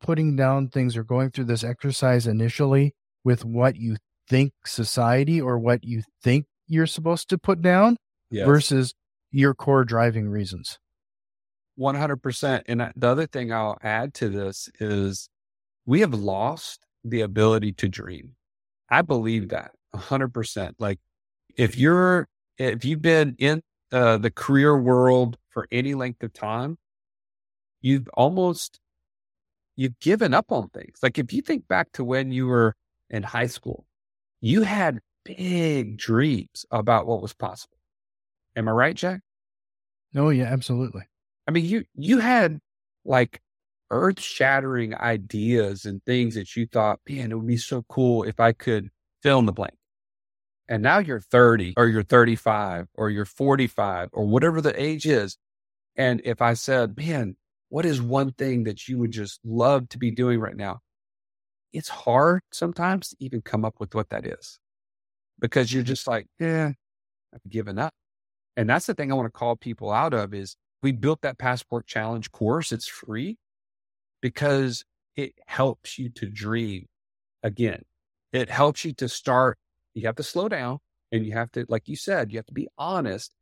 putting 0.02 0.36
down 0.36 0.68
things 0.68 0.96
or 0.96 1.04
going 1.04 1.30
through 1.30 1.44
this 1.44 1.64
exercise 1.64 2.26
initially 2.26 2.94
with 3.24 3.44
what 3.44 3.76
you 3.76 3.96
think 4.28 4.52
society 4.66 5.40
or 5.40 5.58
what 5.58 5.84
you 5.84 6.02
think 6.22 6.46
you're 6.66 6.86
supposed 6.86 7.28
to 7.30 7.38
put 7.38 7.62
down 7.62 7.96
versus 8.46 8.94
your 9.30 9.54
core 9.54 9.84
driving 9.84 10.28
reasons. 10.28 10.78
100%. 11.78 12.62
And 12.66 12.92
the 12.96 13.08
other 13.08 13.26
thing 13.26 13.52
I'll 13.52 13.78
add 13.82 14.14
to 14.14 14.28
this 14.28 14.68
is 14.80 15.28
we 15.86 16.00
have 16.00 16.14
lost 16.14 16.80
the 17.04 17.22
ability 17.22 17.72
to 17.72 17.88
dream. 17.88 18.36
I 18.90 19.02
believe 19.02 19.48
that 19.48 19.72
100%. 19.94 20.74
Like 20.78 20.98
if 21.56 21.76
you're, 21.76 22.28
if 22.58 22.84
you've 22.84 23.02
been 23.02 23.34
in 23.38 23.62
uh, 23.90 24.18
the 24.18 24.30
career 24.30 24.78
world 24.78 25.38
for 25.50 25.66
any 25.72 25.94
length 25.94 26.22
of 26.22 26.32
time, 26.32 26.78
you've 27.80 28.08
almost, 28.14 28.78
you've 29.76 29.98
given 30.00 30.34
up 30.34 30.52
on 30.52 30.68
things. 30.70 30.98
Like 31.02 31.18
if 31.18 31.32
you 31.32 31.42
think 31.42 31.68
back 31.68 31.92
to 31.92 32.04
when 32.04 32.32
you 32.32 32.46
were 32.46 32.74
in 33.10 33.22
high 33.22 33.46
school, 33.46 33.86
you 34.40 34.62
had 34.62 35.00
big 35.24 35.98
dreams 35.98 36.66
about 36.70 37.06
what 37.06 37.22
was 37.22 37.32
possible. 37.32 37.76
Am 38.56 38.68
I 38.68 38.72
right, 38.72 38.94
Jack? 38.94 39.20
Oh, 40.14 40.30
yeah, 40.30 40.44
absolutely. 40.44 41.02
I 41.48 41.50
mean, 41.52 41.64
you 41.64 41.84
you 41.94 42.18
had 42.18 42.60
like 43.04 43.40
earth 43.90 44.20
shattering 44.20 44.94
ideas 44.94 45.84
and 45.84 46.04
things 46.04 46.34
that 46.34 46.56
you 46.56 46.66
thought, 46.66 47.00
man, 47.08 47.32
it 47.32 47.34
would 47.36 47.46
be 47.46 47.56
so 47.56 47.84
cool 47.88 48.22
if 48.22 48.40
I 48.40 48.52
could 48.52 48.90
fill 49.22 49.38
in 49.38 49.46
the 49.46 49.52
blank. 49.52 49.74
And 50.68 50.82
now 50.82 50.98
you're 50.98 51.20
30 51.20 51.74
or 51.76 51.88
you're 51.88 52.02
35 52.02 52.86
or 52.94 53.10
you're 53.10 53.24
45 53.24 54.08
or 54.12 54.24
whatever 54.26 54.60
the 54.60 54.80
age 54.80 55.06
is. 55.06 55.36
And 55.96 56.22
if 56.24 56.40
I 56.40 56.54
said, 56.54 56.96
man, 56.96 57.36
what 57.72 57.86
is 57.86 58.02
one 58.02 58.32
thing 58.32 58.64
that 58.64 58.86
you 58.86 58.98
would 58.98 59.12
just 59.12 59.40
love 59.46 59.88
to 59.88 59.96
be 59.96 60.10
doing 60.10 60.38
right 60.38 60.54
now? 60.54 60.80
It's 61.72 61.88
hard 61.88 62.42
sometimes 62.52 63.08
to 63.08 63.16
even 63.18 63.40
come 63.40 63.64
up 63.64 63.76
with 63.80 63.94
what 63.94 64.10
that 64.10 64.26
is 64.26 64.58
because 65.40 65.72
you're 65.72 65.82
just 65.82 66.06
like, 66.06 66.26
yeah, 66.38 66.72
I've 67.34 67.50
given 67.50 67.78
up. 67.78 67.94
And 68.58 68.68
that's 68.68 68.84
the 68.84 68.92
thing 68.92 69.10
I 69.10 69.14
want 69.14 69.24
to 69.24 69.38
call 69.38 69.56
people 69.56 69.90
out 69.90 70.12
of 70.12 70.34
is 70.34 70.54
we 70.82 70.92
built 70.92 71.22
that 71.22 71.38
passport 71.38 71.86
challenge 71.86 72.30
course. 72.30 72.72
It's 72.72 72.86
free 72.86 73.38
because 74.20 74.84
it 75.16 75.32
helps 75.46 75.98
you 75.98 76.10
to 76.10 76.28
dream 76.28 76.84
again. 77.42 77.80
It 78.34 78.50
helps 78.50 78.84
you 78.84 78.92
to 78.96 79.08
start. 79.08 79.56
You 79.94 80.04
have 80.08 80.16
to 80.16 80.22
slow 80.22 80.50
down 80.50 80.80
and 81.10 81.24
you 81.24 81.32
have 81.32 81.50
to, 81.52 81.64
like 81.70 81.88
you 81.88 81.96
said, 81.96 82.32
you 82.32 82.38
have 82.38 82.46
to 82.46 82.52
be 82.52 82.68
honest 82.76 83.32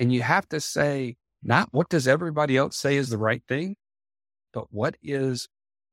and 0.00 0.12
you 0.12 0.22
have 0.22 0.48
to 0.48 0.60
say, 0.60 1.14
not 1.42 1.68
what 1.72 1.88
does 1.88 2.08
everybody 2.08 2.56
else 2.56 2.76
say 2.76 2.96
is 2.96 3.10
the 3.10 3.18
right 3.18 3.42
thing, 3.48 3.76
but 4.52 4.72
what 4.72 4.96
is, 5.02 5.48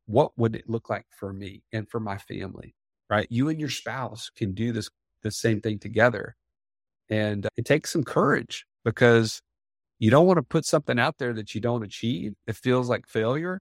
what 0.05 0.31
would 0.37 0.55
it 0.55 0.69
look 0.69 0.89
like 0.89 1.05
for 1.17 1.33
me 1.33 1.63
and 1.71 1.89
for 1.89 1.99
my 1.99 2.17
family, 2.17 2.75
right? 3.09 3.27
You 3.29 3.49
and 3.49 3.59
your 3.59 3.69
spouse 3.69 4.31
can 4.35 4.53
do 4.53 4.71
this, 4.71 4.89
the 5.23 5.31
same 5.31 5.61
thing 5.61 5.79
together. 5.79 6.35
And 7.09 7.45
uh, 7.45 7.49
it 7.57 7.65
takes 7.65 7.91
some 7.91 8.03
courage 8.03 8.65
because 8.83 9.41
you 9.99 10.09
don't 10.11 10.27
want 10.27 10.37
to 10.37 10.43
put 10.43 10.65
something 10.65 10.99
out 10.99 11.17
there 11.17 11.33
that 11.33 11.55
you 11.55 11.61
don't 11.61 11.83
achieve. 11.83 12.33
It 12.47 12.55
feels 12.55 12.89
like 12.89 13.07
failure. 13.07 13.59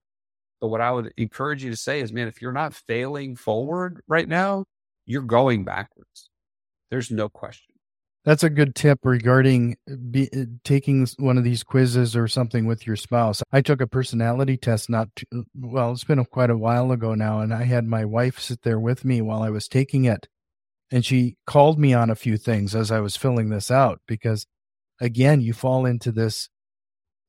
But 0.61 0.67
what 0.69 0.81
I 0.81 0.91
would 0.91 1.13
encourage 1.17 1.63
you 1.63 1.69
to 1.69 1.77
say 1.77 1.99
is, 1.99 2.11
man, 2.11 2.27
if 2.27 2.41
you're 2.41 2.51
not 2.51 2.73
failing 2.73 3.35
forward 3.35 4.01
right 4.07 4.27
now, 4.27 4.65
you're 5.05 5.21
going 5.21 5.63
backwards. 5.63 6.29
There's 6.89 7.11
no 7.11 7.29
question. 7.29 7.74
That's 8.25 8.43
a 8.43 8.49
good 8.49 8.73
tip 8.73 8.99
regarding 9.03 9.77
uh, 9.89 9.95
be, 10.09 10.29
uh, 10.35 10.45
taking 10.63 11.07
one 11.17 11.37
of 11.37 11.43
these 11.43 11.63
quizzes 11.63 12.15
or 12.15 12.27
something 12.27 12.65
with 12.65 12.87
your 12.87 12.95
spouse. 12.95 13.43
I 13.51 13.61
took 13.61 13.81
a 13.81 13.87
personality 13.87 14.57
test 14.57 14.89
not 14.89 15.15
too, 15.15 15.25
uh, 15.33 15.41
well, 15.55 15.91
it's 15.91 16.03
been 16.03 16.17
a, 16.17 16.25
quite 16.25 16.49
a 16.49 16.57
while 16.57 16.91
ago 16.91 17.13
now, 17.13 17.39
and 17.39 17.53
I 17.53 17.63
had 17.63 17.85
my 17.85 18.03
wife 18.03 18.39
sit 18.39 18.63
there 18.63 18.79
with 18.79 19.05
me 19.05 19.21
while 19.21 19.43
I 19.43 19.51
was 19.51 19.67
taking 19.67 20.05
it. 20.05 20.27
And 20.91 21.05
she 21.05 21.37
called 21.45 21.79
me 21.79 21.93
on 21.93 22.09
a 22.09 22.15
few 22.15 22.37
things 22.37 22.75
as 22.75 22.91
I 22.91 22.99
was 22.99 23.15
filling 23.15 23.49
this 23.49 23.69
out 23.69 24.01
because 24.07 24.47
again, 24.99 25.41
you 25.41 25.53
fall 25.53 25.85
into 25.85 26.11
this 26.11 26.49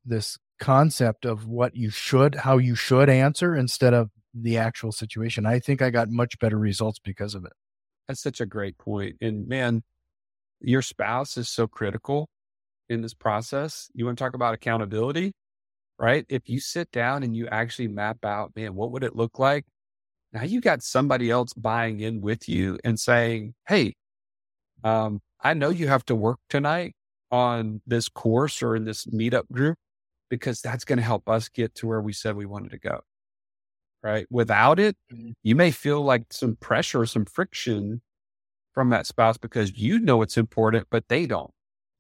this 0.04 0.38
concept 0.58 1.26
of 1.26 1.46
what 1.46 1.74
you 1.76 1.90
should, 1.90 2.36
how 2.36 2.56
you 2.58 2.74
should 2.74 3.10
answer 3.10 3.54
instead 3.54 3.92
of 3.92 4.10
the 4.32 4.56
actual 4.56 4.92
situation. 4.92 5.44
I 5.44 5.58
think 5.58 5.82
I 5.82 5.90
got 5.90 6.08
much 6.08 6.38
better 6.38 6.58
results 6.58 6.98
because 6.98 7.34
of 7.34 7.44
it. 7.44 7.52
That's 8.08 8.22
such 8.22 8.40
a 8.40 8.46
great 8.46 8.78
point. 8.78 9.16
And 9.20 9.48
man, 9.48 9.82
your 10.60 10.82
spouse 10.82 11.36
is 11.36 11.48
so 11.48 11.66
critical 11.66 12.28
in 12.88 13.02
this 13.02 13.14
process. 13.14 13.88
You 13.94 14.04
want 14.04 14.18
to 14.18 14.24
talk 14.24 14.34
about 14.34 14.54
accountability, 14.54 15.32
right? 15.98 16.24
If 16.28 16.48
you 16.48 16.60
sit 16.60 16.90
down 16.90 17.22
and 17.22 17.36
you 17.36 17.48
actually 17.48 17.88
map 17.88 18.24
out, 18.24 18.52
man, 18.56 18.74
what 18.74 18.92
would 18.92 19.04
it 19.04 19.16
look 19.16 19.38
like? 19.38 19.64
Now 20.32 20.42
you 20.42 20.60
got 20.60 20.82
somebody 20.82 21.30
else 21.30 21.52
buying 21.54 22.00
in 22.00 22.20
with 22.20 22.48
you 22.48 22.78
and 22.84 22.98
saying, 22.98 23.54
Hey, 23.68 23.94
um, 24.84 25.20
I 25.40 25.54
know 25.54 25.70
you 25.70 25.88
have 25.88 26.04
to 26.06 26.14
work 26.14 26.38
tonight 26.48 26.94
on 27.30 27.80
this 27.86 28.08
course 28.08 28.62
or 28.62 28.76
in 28.76 28.84
this 28.84 29.06
meetup 29.06 29.50
group 29.52 29.76
because 30.28 30.60
that's 30.60 30.84
going 30.84 30.98
to 30.98 31.04
help 31.04 31.28
us 31.28 31.48
get 31.48 31.74
to 31.76 31.86
where 31.86 32.00
we 32.00 32.12
said 32.12 32.36
we 32.36 32.46
wanted 32.46 32.70
to 32.72 32.78
go. 32.78 33.00
Right. 34.02 34.26
Without 34.30 34.78
it, 34.78 34.96
mm-hmm. 35.12 35.30
you 35.42 35.56
may 35.56 35.70
feel 35.70 36.02
like 36.02 36.32
some 36.32 36.56
pressure, 36.56 37.06
some 37.06 37.24
friction 37.24 38.02
from 38.76 38.90
that 38.90 39.06
spouse 39.06 39.38
because 39.38 39.72
you 39.74 39.98
know 39.98 40.20
it's 40.20 40.36
important, 40.36 40.86
but 40.90 41.08
they 41.08 41.24
don't. 41.24 41.50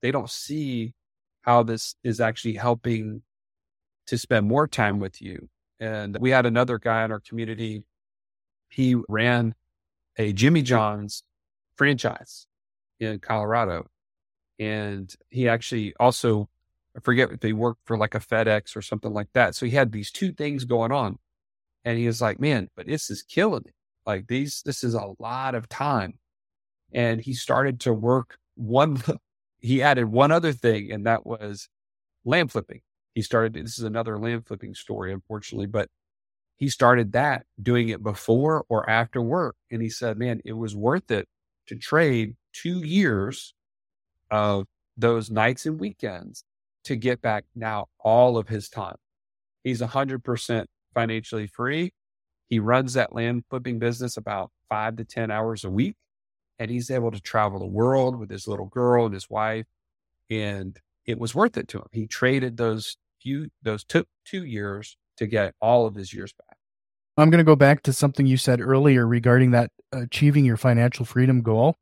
They 0.02 0.10
don't 0.10 0.28
see 0.28 0.92
how 1.40 1.62
this 1.62 1.94
is 2.04 2.20
actually 2.20 2.52
helping 2.52 3.22
to 4.08 4.18
spend 4.18 4.46
more 4.46 4.68
time 4.68 4.98
with 4.98 5.22
you. 5.22 5.48
And 5.80 6.18
we 6.20 6.30
had 6.30 6.44
another 6.44 6.78
guy 6.78 7.02
in 7.06 7.12
our 7.12 7.20
community. 7.20 7.84
He 8.68 8.94
ran 9.08 9.54
a 10.18 10.34
Jimmy 10.34 10.60
John's 10.60 11.22
franchise 11.76 12.46
in 13.00 13.20
Colorado. 13.20 13.86
And 14.58 15.12
he 15.30 15.48
actually 15.48 15.94
also, 15.98 16.50
I 16.94 17.00
forget 17.00 17.32
if 17.32 17.42
he 17.42 17.54
worked 17.54 17.80
for 17.86 17.96
like 17.96 18.14
a 18.14 18.20
FedEx 18.20 18.76
or 18.76 18.82
something 18.82 19.14
like 19.14 19.28
that. 19.32 19.54
So 19.54 19.64
he 19.64 19.72
had 19.72 19.92
these 19.92 20.10
two 20.10 20.30
things 20.30 20.66
going 20.66 20.92
on. 20.92 21.18
And 21.86 21.96
he 21.98 22.06
was 22.06 22.20
like, 22.20 22.38
man, 22.38 22.68
but 22.76 22.86
this 22.86 23.08
is 23.08 23.22
killing 23.22 23.62
me. 23.64 23.72
Like 24.04 24.26
these, 24.26 24.60
this 24.62 24.84
is 24.84 24.92
a 24.92 25.14
lot 25.18 25.54
of 25.54 25.70
time 25.70 26.18
and 26.96 27.20
he 27.20 27.34
started 27.34 27.80
to 27.82 27.92
work 27.92 28.38
one 28.56 29.00
he 29.60 29.82
added 29.82 30.06
one 30.06 30.32
other 30.32 30.52
thing 30.52 30.92
and 30.92 31.06
that 31.06 31.26
was 31.26 31.68
land 32.24 32.50
flipping. 32.52 32.80
He 33.14 33.22
started 33.22 33.54
this 33.54 33.78
is 33.78 33.84
another 33.84 34.18
land 34.18 34.46
flipping 34.48 34.74
story 34.74 35.12
unfortunately 35.12 35.66
but 35.66 35.88
he 36.56 36.68
started 36.68 37.12
that 37.12 37.46
doing 37.62 37.90
it 37.90 38.02
before 38.02 38.64
or 38.68 38.88
after 38.90 39.22
work 39.22 39.56
and 39.70 39.82
he 39.82 39.90
said 39.90 40.18
man 40.18 40.40
it 40.44 40.54
was 40.54 40.74
worth 40.76 41.10
it 41.12 41.28
to 41.68 41.76
trade 41.76 42.36
two 42.52 42.80
years 42.80 43.54
of 44.30 44.66
those 44.96 45.30
nights 45.30 45.66
and 45.66 45.80
weekends 45.80 46.44
to 46.84 46.96
get 46.96 47.20
back 47.20 47.44
now 47.54 47.86
all 48.00 48.38
of 48.38 48.48
his 48.48 48.68
time. 48.68 48.96
He's 49.64 49.80
100% 49.80 50.66
financially 50.94 51.48
free. 51.48 51.92
He 52.48 52.60
runs 52.60 52.94
that 52.94 53.14
land 53.14 53.44
flipping 53.50 53.78
business 53.78 54.16
about 54.16 54.52
five 54.68 54.96
to 54.96 55.04
10 55.04 55.30
hours 55.30 55.64
a 55.64 55.70
week 55.70 55.96
and 56.58 56.70
he's 56.70 56.90
able 56.90 57.10
to 57.10 57.20
travel 57.20 57.58
the 57.58 57.66
world 57.66 58.18
with 58.18 58.30
his 58.30 58.48
little 58.48 58.66
girl 58.66 59.04
and 59.04 59.14
his 59.14 59.28
wife 59.28 59.66
and 60.30 60.78
it 61.04 61.18
was 61.18 61.34
worth 61.34 61.56
it 61.56 61.68
to 61.68 61.78
him. 61.78 61.86
He 61.92 62.06
traded 62.06 62.56
those 62.56 62.96
few 63.20 63.48
those 63.62 63.84
two, 63.84 64.04
two 64.24 64.44
years 64.44 64.96
to 65.18 65.26
get 65.26 65.54
all 65.60 65.86
of 65.86 65.94
his 65.94 66.12
years 66.12 66.32
back. 66.32 66.58
I'm 67.16 67.30
going 67.30 67.38
to 67.38 67.44
go 67.44 67.56
back 67.56 67.82
to 67.84 67.92
something 67.92 68.26
you 68.26 68.36
said 68.36 68.60
earlier 68.60 69.06
regarding 69.06 69.52
that 69.52 69.70
achieving 69.92 70.44
your 70.44 70.56
financial 70.56 71.04
freedom 71.04 71.42
goal 71.42 71.76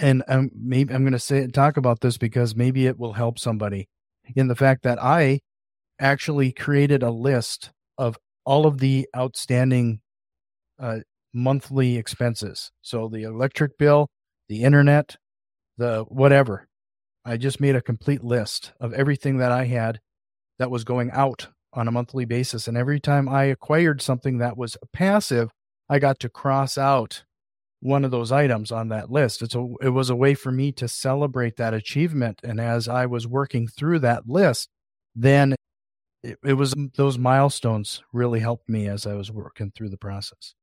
and 0.00 0.22
um, 0.28 0.50
maybe 0.54 0.94
i'm 0.94 1.02
going 1.02 1.12
to 1.12 1.18
say 1.18 1.46
talk 1.46 1.76
about 1.76 2.00
this 2.00 2.18
because 2.18 2.54
maybe 2.54 2.86
it 2.86 2.98
will 2.98 3.14
help 3.14 3.38
somebody 3.38 3.88
in 4.34 4.48
the 4.48 4.56
fact 4.56 4.82
that 4.82 5.02
i 5.02 5.40
actually 5.98 6.52
created 6.52 7.02
a 7.02 7.10
list 7.10 7.70
of 7.96 8.16
all 8.44 8.66
of 8.66 8.78
the 8.78 9.06
outstanding 9.16 10.00
uh, 10.78 10.98
monthly 11.32 11.96
expenses. 11.96 12.70
So 12.82 13.08
the 13.08 13.22
electric 13.22 13.78
bill, 13.78 14.08
the 14.48 14.62
internet, 14.62 15.16
the 15.76 16.04
whatever. 16.08 16.66
I 17.24 17.36
just 17.36 17.60
made 17.60 17.76
a 17.76 17.82
complete 17.82 18.24
list 18.24 18.72
of 18.80 18.92
everything 18.94 19.38
that 19.38 19.52
I 19.52 19.64
had 19.64 20.00
that 20.58 20.70
was 20.70 20.84
going 20.84 21.10
out 21.10 21.48
on 21.72 21.86
a 21.86 21.92
monthly 21.92 22.24
basis. 22.24 22.66
And 22.66 22.76
every 22.76 23.00
time 23.00 23.28
I 23.28 23.44
acquired 23.44 24.00
something 24.00 24.38
that 24.38 24.56
was 24.56 24.76
passive, 24.92 25.50
I 25.88 25.98
got 25.98 26.18
to 26.20 26.28
cross 26.28 26.78
out 26.78 27.24
one 27.80 28.04
of 28.04 28.10
those 28.10 28.32
items 28.32 28.72
on 28.72 28.88
that 28.88 29.10
list. 29.10 29.42
It's 29.42 29.54
a, 29.54 29.66
it 29.80 29.90
was 29.90 30.10
a 30.10 30.16
way 30.16 30.34
for 30.34 30.50
me 30.50 30.72
to 30.72 30.88
celebrate 30.88 31.56
that 31.56 31.74
achievement. 31.74 32.40
And 32.42 32.60
as 32.60 32.88
I 32.88 33.06
was 33.06 33.26
working 33.26 33.68
through 33.68 34.00
that 34.00 34.28
list, 34.28 34.68
then 35.14 35.54
it, 36.22 36.38
it 36.44 36.54
was 36.54 36.74
those 36.96 37.18
milestones 37.18 38.02
really 38.12 38.40
helped 38.40 38.68
me 38.68 38.88
as 38.88 39.06
I 39.06 39.14
was 39.14 39.30
working 39.30 39.70
through 39.70 39.90
the 39.90 39.96
process. 39.96 40.54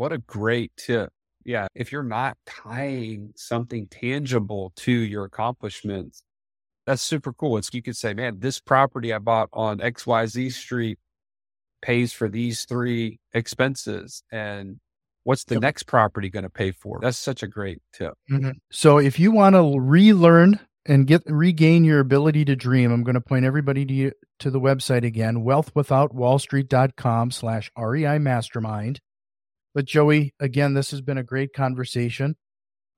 What 0.00 0.12
a 0.14 0.18
great 0.18 0.72
tip. 0.78 1.12
Yeah. 1.44 1.66
If 1.74 1.92
you're 1.92 2.02
not 2.02 2.38
tying 2.46 3.34
something 3.36 3.86
tangible 3.88 4.72
to 4.76 4.90
your 4.90 5.26
accomplishments, 5.26 6.22
that's 6.86 7.02
super 7.02 7.34
cool. 7.34 7.58
It's 7.58 7.68
you 7.74 7.82
could 7.82 7.98
say, 7.98 8.14
man, 8.14 8.38
this 8.38 8.60
property 8.60 9.12
I 9.12 9.18
bought 9.18 9.50
on 9.52 9.78
XYZ 9.80 10.52
street 10.52 10.98
pays 11.82 12.14
for 12.14 12.30
these 12.30 12.64
three 12.64 13.20
expenses. 13.34 14.22
And 14.32 14.80
what's 15.24 15.44
the 15.44 15.56
yep. 15.56 15.62
next 15.64 15.82
property 15.82 16.30
going 16.30 16.44
to 16.44 16.48
pay 16.48 16.70
for? 16.70 16.98
That's 17.02 17.18
such 17.18 17.42
a 17.42 17.46
great 17.46 17.82
tip. 17.92 18.14
Mm-hmm. 18.30 18.52
So 18.72 18.96
if 18.96 19.20
you 19.20 19.32
want 19.32 19.54
to 19.54 19.78
relearn 19.78 20.60
and 20.86 21.06
get 21.06 21.20
regain 21.26 21.84
your 21.84 22.00
ability 22.00 22.46
to 22.46 22.56
dream, 22.56 22.90
I'm 22.90 23.04
going 23.04 23.16
to 23.16 23.20
point 23.20 23.44
everybody 23.44 23.84
to 23.84 23.92
you, 23.92 24.12
to 24.38 24.50
the 24.50 24.60
website 24.60 25.04
again, 25.04 25.44
wealthwithoutwallstreet.com 25.44 27.32
slash 27.32 27.70
REI 27.76 28.18
mastermind. 28.18 29.02
But 29.74 29.84
Joey, 29.84 30.34
again, 30.40 30.74
this 30.74 30.90
has 30.90 31.00
been 31.00 31.18
a 31.18 31.22
great 31.22 31.52
conversation. 31.52 32.36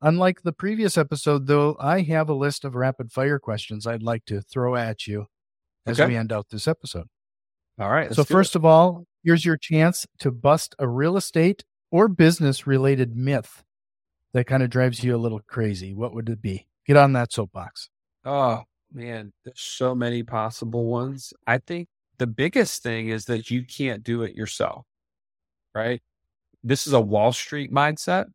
Unlike 0.00 0.42
the 0.42 0.52
previous 0.52 0.98
episode, 0.98 1.46
though, 1.46 1.76
I 1.78 2.00
have 2.02 2.28
a 2.28 2.34
list 2.34 2.64
of 2.64 2.74
rapid 2.74 3.12
fire 3.12 3.38
questions 3.38 3.86
I'd 3.86 4.02
like 4.02 4.24
to 4.26 4.40
throw 4.40 4.74
at 4.74 5.06
you 5.06 5.26
as 5.86 6.00
okay. 6.00 6.08
we 6.08 6.16
end 6.16 6.32
out 6.32 6.48
this 6.50 6.66
episode. 6.66 7.06
All 7.78 7.90
right. 7.90 8.12
So, 8.12 8.24
first 8.24 8.54
it. 8.54 8.58
of 8.58 8.64
all, 8.64 9.04
here's 9.22 9.44
your 9.44 9.56
chance 9.56 10.06
to 10.18 10.30
bust 10.30 10.74
a 10.78 10.88
real 10.88 11.16
estate 11.16 11.64
or 11.90 12.08
business 12.08 12.66
related 12.66 13.16
myth 13.16 13.62
that 14.32 14.46
kind 14.46 14.62
of 14.62 14.70
drives 14.70 15.04
you 15.04 15.14
a 15.14 15.18
little 15.18 15.40
crazy. 15.46 15.94
What 15.94 16.14
would 16.14 16.28
it 16.28 16.42
be? 16.42 16.66
Get 16.86 16.96
on 16.96 17.12
that 17.12 17.32
soapbox. 17.32 17.88
Oh, 18.24 18.62
man. 18.92 19.32
There's 19.44 19.60
so 19.60 19.94
many 19.94 20.22
possible 20.22 20.86
ones. 20.86 21.32
I 21.46 21.58
think 21.58 21.88
the 22.18 22.26
biggest 22.26 22.82
thing 22.82 23.08
is 23.08 23.26
that 23.26 23.50
you 23.50 23.64
can't 23.64 24.02
do 24.02 24.22
it 24.22 24.34
yourself, 24.34 24.84
right? 25.74 26.02
This 26.64 26.86
is 26.86 26.92
a 26.92 27.00
Wall 27.00 27.32
Street 27.32 27.72
mindset 27.72 28.26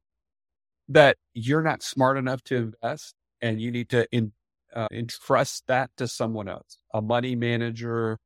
that 0.90 1.18
you're 1.34 1.62
not 1.62 1.84
smart 1.84 2.18
enough 2.18 2.44
to 2.44 2.56
invest 2.56 3.16
and 3.42 3.62
you 3.62 3.72
need 3.72 3.90
to 3.90 4.08
in, 4.12 4.32
uh, 4.76 4.88
entrust 4.92 5.64
that 5.68 5.92
to 5.98 6.08
someone 6.08 6.48
else, 6.48 6.78
a 6.94 7.02
money 7.02 7.36
manager, 7.36 8.18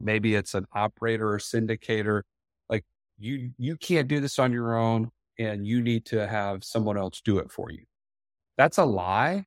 maybe 0.00 0.34
it's 0.34 0.54
an 0.54 0.66
operator 0.74 1.32
or 1.32 1.38
syndicator. 1.38 2.22
Like 2.68 2.84
you, 3.18 3.50
you 3.58 3.76
can't 3.76 4.08
do 4.08 4.20
this 4.20 4.38
on 4.38 4.52
your 4.52 4.76
own 4.76 5.10
and 5.38 5.66
you 5.66 5.82
need 5.82 6.04
to 6.06 6.26
have 6.26 6.64
someone 6.64 6.96
else 6.96 7.20
do 7.20 7.38
it 7.38 7.50
for 7.50 7.70
you. 7.70 7.84
That's 8.56 8.78
a 8.78 8.84
lie. 8.84 9.44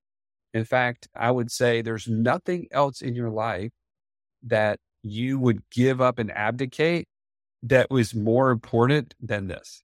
In 0.54 0.66
fact, 0.66 1.08
I 1.16 1.32
would 1.32 1.52
say 1.52 1.82
there's 1.82 2.08
nothing 2.08 2.68
else 2.72 3.02
in 3.02 3.16
your 3.16 3.30
life 3.30 3.72
that 4.44 4.80
you 5.04 5.40
would 5.40 5.62
give 5.70 6.02
up 6.02 6.20
and 6.20 6.32
abdicate 6.32 7.08
that 7.64 7.90
was 7.90 8.14
more 8.14 8.52
important 8.52 9.14
than 9.22 9.48
this, 9.48 9.84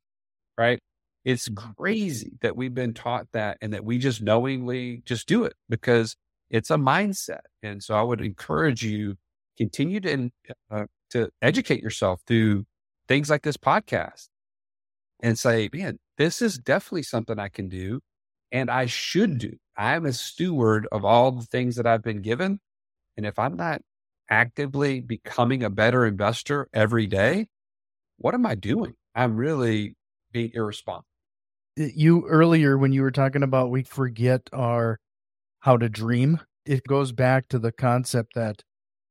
right? 0.58 0.80
It's 1.26 1.50
crazy 1.78 2.34
that 2.42 2.56
we've 2.58 2.74
been 2.74 2.94
taught 2.94 3.28
that 3.34 3.58
and 3.62 3.74
that 3.74 3.86
we 3.86 3.98
just 3.98 4.22
knowingly 4.22 5.02
just 5.06 5.28
do 5.28 5.46
it 5.46 5.54
because 5.70 6.16
it's 6.50 6.70
a 6.70 6.76
mindset. 6.76 7.42
And 7.62 7.82
so 7.82 7.96
I 7.96 8.02
would 8.02 8.22
encourage 8.22 8.84
you 8.84 9.16
continue 9.58 10.00
to 10.02 10.30
uh, 10.70 10.86
to 11.12 11.30
educate 11.42 11.82
yourself 11.82 12.22
through 12.28 12.66
things 13.08 13.30
like 13.30 13.44
this 13.44 13.58
podcast 13.58 14.28
and 15.22 15.38
say, 15.38 15.70
man, 15.74 16.00
this 16.18 16.42
is 16.42 16.58
definitely 16.58 17.04
something 17.04 17.40
I 17.40 17.50
can 17.50 17.70
do 17.70 18.02
and 18.52 18.70
I 18.70 18.86
should 18.86 19.40
do. 19.40 19.54
I'm 19.78 20.06
a 20.06 20.14
steward 20.14 20.88
of 20.92 21.06
all 21.06 21.32
the 21.32 21.46
things 21.46 21.76
that 21.78 21.88
I've 21.88 22.04
been 22.04 22.22
given. 22.22 22.60
And 23.18 23.26
if 23.26 23.40
I'm 23.40 23.56
not 23.56 23.82
actively 24.30 25.02
becoming 25.02 25.64
a 25.64 25.70
better 25.70 26.06
investor 26.06 26.68
every 26.74 27.08
day, 27.08 27.48
what 28.18 28.34
am 28.34 28.46
I 28.46 28.56
doing? 28.56 28.94
I'm 29.16 29.38
really 29.38 29.96
being 30.34 30.52
irresponsible. 30.54 31.08
You 31.76 32.28
earlier, 32.28 32.78
when 32.78 32.92
you 32.92 33.02
were 33.02 33.12
talking 33.12 33.44
about 33.44 33.72
we 33.72 33.84
forget 33.84 34.42
our 34.52 35.00
how 35.60 35.78
to 35.78 35.90
dream, 35.90 36.40
it 36.66 36.86
goes 36.86 37.12
back 37.12 37.48
to 37.48 37.60
the 37.60 37.72
concept 37.72 38.36
that 38.36 38.64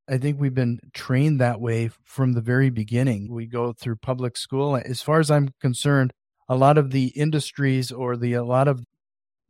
I 0.08 0.18
think 0.18 0.38
we've 0.38 0.54
been 0.54 0.80
trained 0.92 1.40
that 1.40 1.60
way 1.60 1.90
from 2.04 2.32
the 2.32 2.40
very 2.40 2.70
beginning. 2.70 3.32
We 3.32 3.46
go 3.46 3.72
through 3.72 3.96
public 3.96 4.36
school. 4.36 4.76
As 4.76 5.00
far 5.00 5.20
as 5.20 5.30
I'm 5.30 5.50
concerned, 5.60 6.12
a 6.48 6.56
lot 6.56 6.76
of 6.76 6.90
the 6.90 7.06
industries 7.08 7.90
or 7.90 8.16
the 8.16 8.34
a 8.34 8.44
lot 8.44 8.68
of 8.68 8.84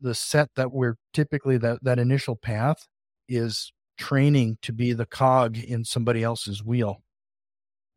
the 0.00 0.14
set 0.14 0.50
that 0.56 0.72
we're 0.72 0.96
typically 1.12 1.58
that 1.58 1.82
that 1.82 1.98
initial 1.98 2.36
path 2.36 2.86
is 3.28 3.72
training 3.98 4.58
to 4.62 4.72
be 4.72 4.92
the 4.92 5.06
cog 5.06 5.58
in 5.58 5.84
somebody 5.84 6.22
else's 6.22 6.62
wheel 6.62 7.02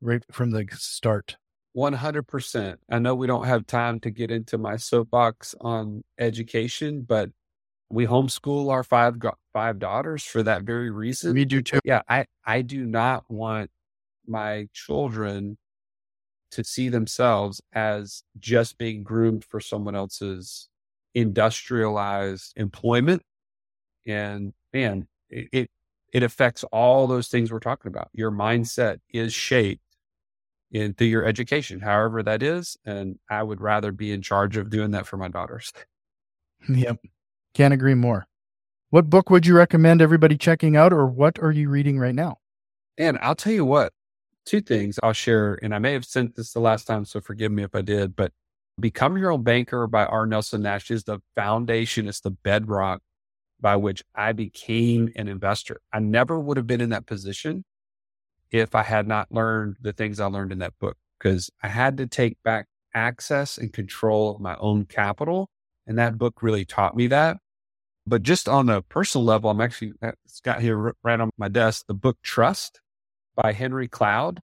right 0.01 0.23
from 0.31 0.51
the 0.51 0.67
start 0.71 1.37
100% 1.75 2.77
i 2.89 2.99
know 2.99 3.15
we 3.15 3.27
don't 3.27 3.45
have 3.45 3.65
time 3.67 3.99
to 3.99 4.09
get 4.09 4.31
into 4.31 4.57
my 4.57 4.77
soapbox 4.77 5.55
on 5.61 6.03
education 6.17 7.01
but 7.01 7.29
we 7.89 8.07
homeschool 8.07 8.71
our 8.71 8.83
five 8.83 9.15
five 9.53 9.77
daughters 9.77 10.23
for 10.23 10.41
that 10.41 10.63
very 10.63 10.89
reason 10.89 11.33
we 11.33 11.45
do 11.45 11.61
too 11.61 11.79
yeah 11.83 12.01
i 12.07 12.25
i 12.45 12.61
do 12.61 12.85
not 12.85 13.23
want 13.29 13.69
my 14.27 14.67
children 14.73 15.57
to 16.55 16.63
see 16.63 16.89
themselves 16.89 17.61
as 17.73 18.23
just 18.39 18.77
being 18.77 19.03
groomed 19.03 19.43
for 19.43 19.59
someone 19.59 19.95
else's 19.95 20.69
industrialized 21.13 22.53
employment. 22.55 23.21
And 24.05 24.53
man, 24.73 25.07
it, 25.29 25.49
it, 25.51 25.71
it 26.13 26.23
affects 26.23 26.63
all 26.65 27.07
those 27.07 27.27
things 27.27 27.51
we're 27.51 27.59
talking 27.59 27.89
about. 27.89 28.09
Your 28.13 28.31
mindset 28.31 28.99
is 29.11 29.33
shaped 29.33 29.81
in 30.75 30.93
through 30.93 31.07
your 31.07 31.25
education, 31.25 31.79
however 31.79 32.21
that 32.23 32.43
is. 32.43 32.77
And 32.85 33.17
I 33.29 33.41
would 33.43 33.61
rather 33.61 33.91
be 33.91 34.11
in 34.11 34.21
charge 34.21 34.57
of 34.57 34.69
doing 34.69 34.91
that 34.91 35.07
for 35.07 35.17
my 35.17 35.29
daughters. 35.29 35.71
Yep. 36.67 36.97
Can't 37.53 37.73
agree 37.73 37.93
more. 37.93 38.27
What 38.89 39.09
book 39.09 39.29
would 39.29 39.45
you 39.45 39.55
recommend 39.55 40.01
everybody 40.01 40.37
checking 40.37 40.75
out, 40.75 40.93
or 40.93 41.07
what 41.07 41.39
are 41.39 41.51
you 41.51 41.69
reading 41.69 41.99
right 41.99 42.15
now? 42.15 42.37
And 42.97 43.17
I'll 43.21 43.35
tell 43.35 43.53
you 43.53 43.65
what, 43.65 43.93
two 44.45 44.61
things 44.61 44.99
I'll 45.01 45.13
share. 45.13 45.59
And 45.61 45.73
I 45.73 45.79
may 45.79 45.93
have 45.93 46.05
sent 46.05 46.35
this 46.35 46.53
the 46.53 46.59
last 46.59 46.85
time, 46.85 47.05
so 47.05 47.19
forgive 47.19 47.51
me 47.51 47.63
if 47.63 47.75
I 47.75 47.81
did, 47.81 48.15
but 48.15 48.31
Become 48.79 49.17
Your 49.17 49.31
Own 49.31 49.43
Banker 49.43 49.87
by 49.87 50.05
R. 50.05 50.25
Nelson 50.25 50.61
Nash 50.61 50.91
is 50.91 51.05
the 51.05 51.19
foundation, 51.35 52.07
it's 52.07 52.19
the 52.19 52.31
bedrock 52.31 53.01
by 53.61 53.77
which 53.77 54.03
I 54.13 54.33
became 54.33 55.11
an 55.15 55.29
investor. 55.29 55.79
I 55.93 55.99
never 55.99 56.37
would 56.39 56.57
have 56.57 56.67
been 56.67 56.81
in 56.81 56.89
that 56.89 57.05
position 57.05 57.63
if 58.51 58.75
I 58.75 58.83
had 58.83 59.07
not 59.07 59.31
learned 59.31 59.77
the 59.81 59.93
things 59.93 60.19
I 60.19 60.25
learned 60.25 60.51
in 60.51 60.59
that 60.59 60.77
book, 60.79 60.97
because 61.17 61.49
I 61.63 61.67
had 61.67 61.97
to 61.97 62.07
take 62.07 62.37
back 62.43 62.67
access 62.93 63.57
and 63.57 63.71
control 63.73 64.35
of 64.35 64.41
my 64.41 64.55
own 64.57 64.85
capital. 64.85 65.49
And 65.87 65.99
that 65.99 66.17
book 66.17 66.41
really 66.41 66.65
taught 66.65 66.95
me 66.95 67.07
that. 67.07 67.37
But 68.07 68.23
just 68.23 68.47
on 68.47 68.69
a 68.69 68.81
personal 68.81 69.25
level, 69.25 69.49
I'm 69.49 69.61
actually, 69.61 69.93
uh, 70.01 70.11
it's 70.25 70.39
got 70.39 70.61
here 70.61 70.95
right 71.03 71.19
on 71.19 71.29
my 71.37 71.47
desk, 71.47 71.85
the 71.87 71.93
book 71.93 72.17
Trust 72.23 72.79
by 73.35 73.51
Henry 73.51 73.87
Cloud. 73.87 74.39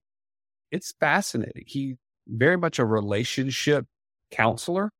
It's 0.70 0.92
fascinating. 0.98 1.64
He 1.66 1.96
very 2.26 2.56
much 2.56 2.78
a 2.78 2.84
relationship 2.84 3.86
counselor, 4.30 4.90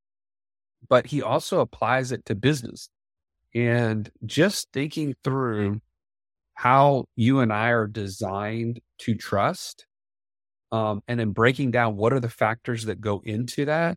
but 0.89 1.07
he 1.07 1.23
also 1.23 1.61
applies 1.61 2.13
it 2.13 2.25
to 2.27 2.35
business. 2.35 2.89
And 3.55 4.11
just 4.25 4.69
thinking 4.73 5.15
through 5.23 5.81
how 6.63 7.07
you 7.17 7.41
and 7.41 7.53
I 7.53 7.71
are 7.71 7.89
designed 7.89 8.79
to 9.01 9.17
trust, 9.17 9.85
um, 10.71 11.03
and 11.09 11.19
then 11.19 11.33
breaking 11.33 11.73
down 11.73 11.97
what 11.97 12.13
are 12.13 12.21
the 12.21 12.29
factors 12.29 12.85
that 12.85 13.01
go 13.01 13.21
into 13.25 13.65
that. 13.65 13.97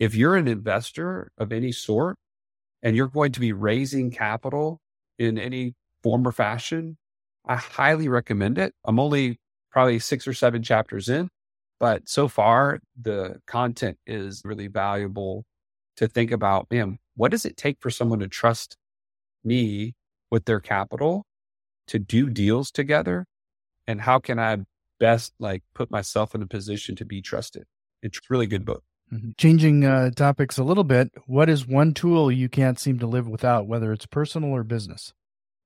If 0.00 0.16
you're 0.16 0.34
an 0.34 0.48
investor 0.48 1.30
of 1.38 1.52
any 1.52 1.70
sort 1.70 2.16
and 2.82 2.96
you're 2.96 3.06
going 3.06 3.30
to 3.30 3.38
be 3.38 3.52
raising 3.52 4.10
capital 4.10 4.80
in 5.20 5.38
any 5.38 5.74
form 6.02 6.26
or 6.26 6.32
fashion, 6.32 6.96
I 7.46 7.54
highly 7.54 8.08
recommend 8.08 8.58
it. 8.58 8.74
I'm 8.84 8.98
only 8.98 9.38
probably 9.70 10.00
six 10.00 10.26
or 10.26 10.34
seven 10.34 10.64
chapters 10.64 11.08
in, 11.08 11.28
but 11.78 12.08
so 12.08 12.26
far, 12.26 12.80
the 13.00 13.36
content 13.46 13.98
is 14.04 14.42
really 14.44 14.66
valuable 14.66 15.44
to 15.98 16.08
think 16.08 16.32
about, 16.32 16.66
man, 16.72 16.98
what 17.14 17.30
does 17.30 17.46
it 17.46 17.56
take 17.56 17.76
for 17.78 17.88
someone 17.88 18.18
to 18.18 18.26
trust 18.26 18.76
me 19.44 19.94
with 20.28 20.44
their 20.46 20.58
capital 20.58 21.24
to 21.90 21.98
do 21.98 22.30
deals 22.30 22.70
together? 22.70 23.26
And 23.86 24.00
how 24.00 24.18
can 24.18 24.38
I 24.38 24.58
best 24.98 25.34
like 25.38 25.62
put 25.74 25.90
myself 25.90 26.34
in 26.34 26.42
a 26.42 26.46
position 26.46 26.96
to 26.96 27.04
be 27.04 27.20
trusted? 27.20 27.64
It's 28.02 28.18
a 28.18 28.20
really 28.30 28.46
good 28.46 28.64
book. 28.64 28.82
Mm-hmm. 29.12 29.30
Changing 29.36 29.84
uh, 29.84 30.10
topics 30.10 30.56
a 30.56 30.64
little 30.64 30.84
bit, 30.84 31.10
what 31.26 31.48
is 31.48 31.66
one 31.66 31.92
tool 31.92 32.30
you 32.30 32.48
can't 32.48 32.78
seem 32.78 32.98
to 33.00 33.06
live 33.06 33.26
without, 33.26 33.66
whether 33.66 33.92
it's 33.92 34.06
personal 34.06 34.50
or 34.50 34.62
business? 34.62 35.12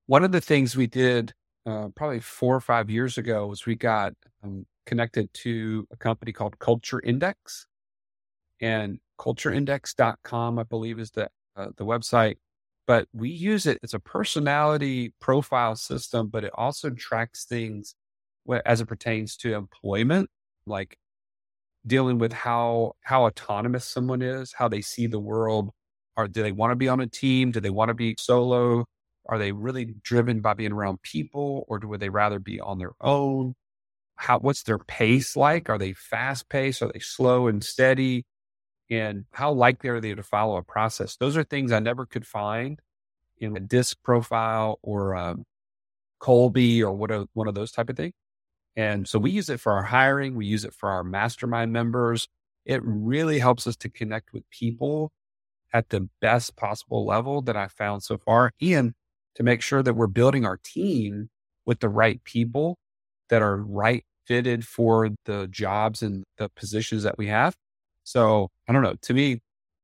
One 0.07 0.23
of 0.23 0.31
the 0.31 0.41
things 0.41 0.75
we 0.75 0.87
did 0.87 1.33
uh, 1.65 1.89
probably 1.95 2.19
four 2.19 2.55
or 2.55 2.61
five 2.61 2.89
years 2.89 3.17
ago 3.17 3.47
was 3.47 3.65
we 3.65 3.75
got 3.75 4.13
um, 4.43 4.65
connected 4.85 5.31
to 5.33 5.87
a 5.91 5.97
company 5.97 6.31
called 6.31 6.57
Culture 6.59 7.01
Index. 7.01 7.67
And 8.61 8.99
cultureindex.com, 9.19 10.59
I 10.59 10.63
believe, 10.63 10.99
is 10.99 11.11
the, 11.11 11.29
uh, 11.55 11.67
the 11.77 11.85
website. 11.85 12.37
But 12.87 13.07
we 13.13 13.29
use 13.29 13.65
it 13.65 13.79
as 13.83 13.93
a 13.93 13.99
personality 13.99 15.13
profile 15.19 15.75
system, 15.75 16.27
but 16.29 16.43
it 16.43 16.51
also 16.55 16.91
tracks 16.91 17.45
things 17.45 17.95
as 18.65 18.81
it 18.81 18.85
pertains 18.87 19.35
to 19.37 19.55
employment, 19.55 20.29
like 20.67 20.97
dealing 21.87 22.17
with 22.19 22.33
how 22.33 22.93
how 23.01 23.25
autonomous 23.25 23.85
someone 23.85 24.21
is, 24.21 24.53
how 24.53 24.67
they 24.67 24.81
see 24.81 25.07
the 25.07 25.19
world. 25.19 25.71
Or 26.17 26.27
do 26.27 26.41
they 26.43 26.51
want 26.53 26.71
to 26.71 26.75
be 26.75 26.87
on 26.89 27.01
a 27.01 27.07
team? 27.07 27.51
Do 27.51 27.59
they 27.59 27.69
want 27.69 27.89
to 27.89 27.93
be 27.93 28.15
solo? 28.19 28.85
Are 29.27 29.37
they 29.39 29.51
really 29.51 29.95
driven 30.03 30.41
by 30.41 30.53
being 30.53 30.71
around 30.71 31.01
people, 31.01 31.65
or 31.67 31.79
would 31.83 31.99
they 31.99 32.09
rather 32.09 32.39
be 32.39 32.59
on 32.61 32.79
their 32.79 32.93
own? 33.01 33.55
how 34.17 34.39
what's 34.39 34.63
their 34.63 34.79
pace 34.79 35.35
like? 35.35 35.69
Are 35.69 35.77
they 35.77 35.93
fast 35.93 36.49
paced? 36.49 36.81
Are 36.81 36.91
they 36.93 36.99
slow 36.99 37.47
and 37.47 37.63
steady? 37.63 38.25
And 38.89 39.25
how 39.31 39.51
likely 39.51 39.89
are 39.89 39.99
they 39.99 40.13
to 40.13 40.23
follow 40.23 40.57
a 40.57 40.63
process? 40.63 41.17
Those 41.17 41.37
are 41.37 41.43
things 41.43 41.71
I 41.71 41.79
never 41.79 42.05
could 42.05 42.25
find 42.27 42.79
in 43.39 43.57
a 43.57 43.59
disc 43.59 43.97
profile 44.03 44.79
or 44.81 45.15
um, 45.15 45.43
Kolbe 46.21 46.81
or 46.81 46.91
what 46.91 47.11
a, 47.11 47.27
one 47.33 47.47
of 47.47 47.55
those 47.55 47.71
type 47.71 47.89
of 47.89 47.97
things. 47.97 48.13
And 48.75 49.07
so 49.07 49.17
we 49.19 49.31
use 49.31 49.49
it 49.49 49.59
for 49.59 49.73
our 49.73 49.83
hiring. 49.83 50.35
We 50.35 50.45
use 50.45 50.65
it 50.65 50.73
for 50.73 50.89
our 50.89 51.03
mastermind 51.03 51.71
members. 51.71 52.27
It 52.65 52.81
really 52.83 53.39
helps 53.39 53.67
us 53.67 53.75
to 53.77 53.89
connect 53.89 54.33
with 54.33 54.49
people 54.49 55.11
at 55.73 55.89
the 55.89 56.09
best 56.21 56.55
possible 56.55 57.05
level 57.05 57.41
that 57.43 57.55
I 57.55 57.67
found 57.67 58.03
so 58.03 58.17
far 58.17 58.51
and 58.61 58.93
to 59.35 59.43
make 59.43 59.61
sure 59.61 59.83
that 59.83 59.93
we're 59.93 60.07
building 60.07 60.45
our 60.45 60.57
team 60.57 61.29
with 61.65 61.79
the 61.79 61.89
right 61.89 62.23
people 62.23 62.77
that 63.29 63.41
are 63.41 63.57
right 63.57 64.03
fitted 64.25 64.65
for 64.65 65.09
the 65.25 65.47
jobs 65.47 66.01
and 66.01 66.23
the 66.37 66.49
positions 66.49 67.03
that 67.03 67.17
we 67.17 67.27
have. 67.27 67.55
So 68.05 68.51
I 68.69 68.73
don't 68.73 68.83
know. 68.83 68.95
To 69.01 69.13
me, 69.13 69.41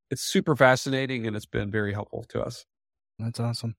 it's 0.09 0.21
super 0.21 0.55
fascinating 0.55 1.27
and 1.27 1.35
it's 1.35 1.45
been 1.45 1.69
very 1.69 1.91
helpful 1.91 2.23
to 2.29 2.41
us. 2.41 2.65
That's 3.19 3.39
awesome. 3.39 3.75